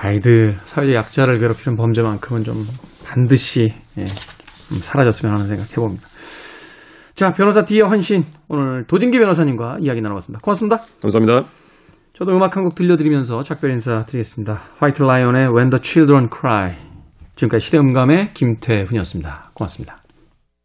[0.03, 2.65] 아이들 사회적 약자를 괴롭히는 범죄만큼은 좀
[3.05, 4.05] 반드시 예,
[4.69, 6.07] 좀 사라졌으면 하는 생각 해봅니다.
[7.15, 10.41] 자, 변호사 디어 헌신 오늘 도진기 변호사님과 이야기 나눠봤습니다.
[10.41, 10.85] 고맙습니다.
[11.01, 11.60] 감사합니다.
[12.21, 14.61] 저도 음악 한 곡 들려드리면서 작별 인사 드리겠습니다.
[14.77, 16.75] 화이트 라이온의 When the Children Cry.
[17.35, 19.49] 지금까지 시대음감의 김태훈이었습니다.
[19.55, 20.00] 고맙습니다.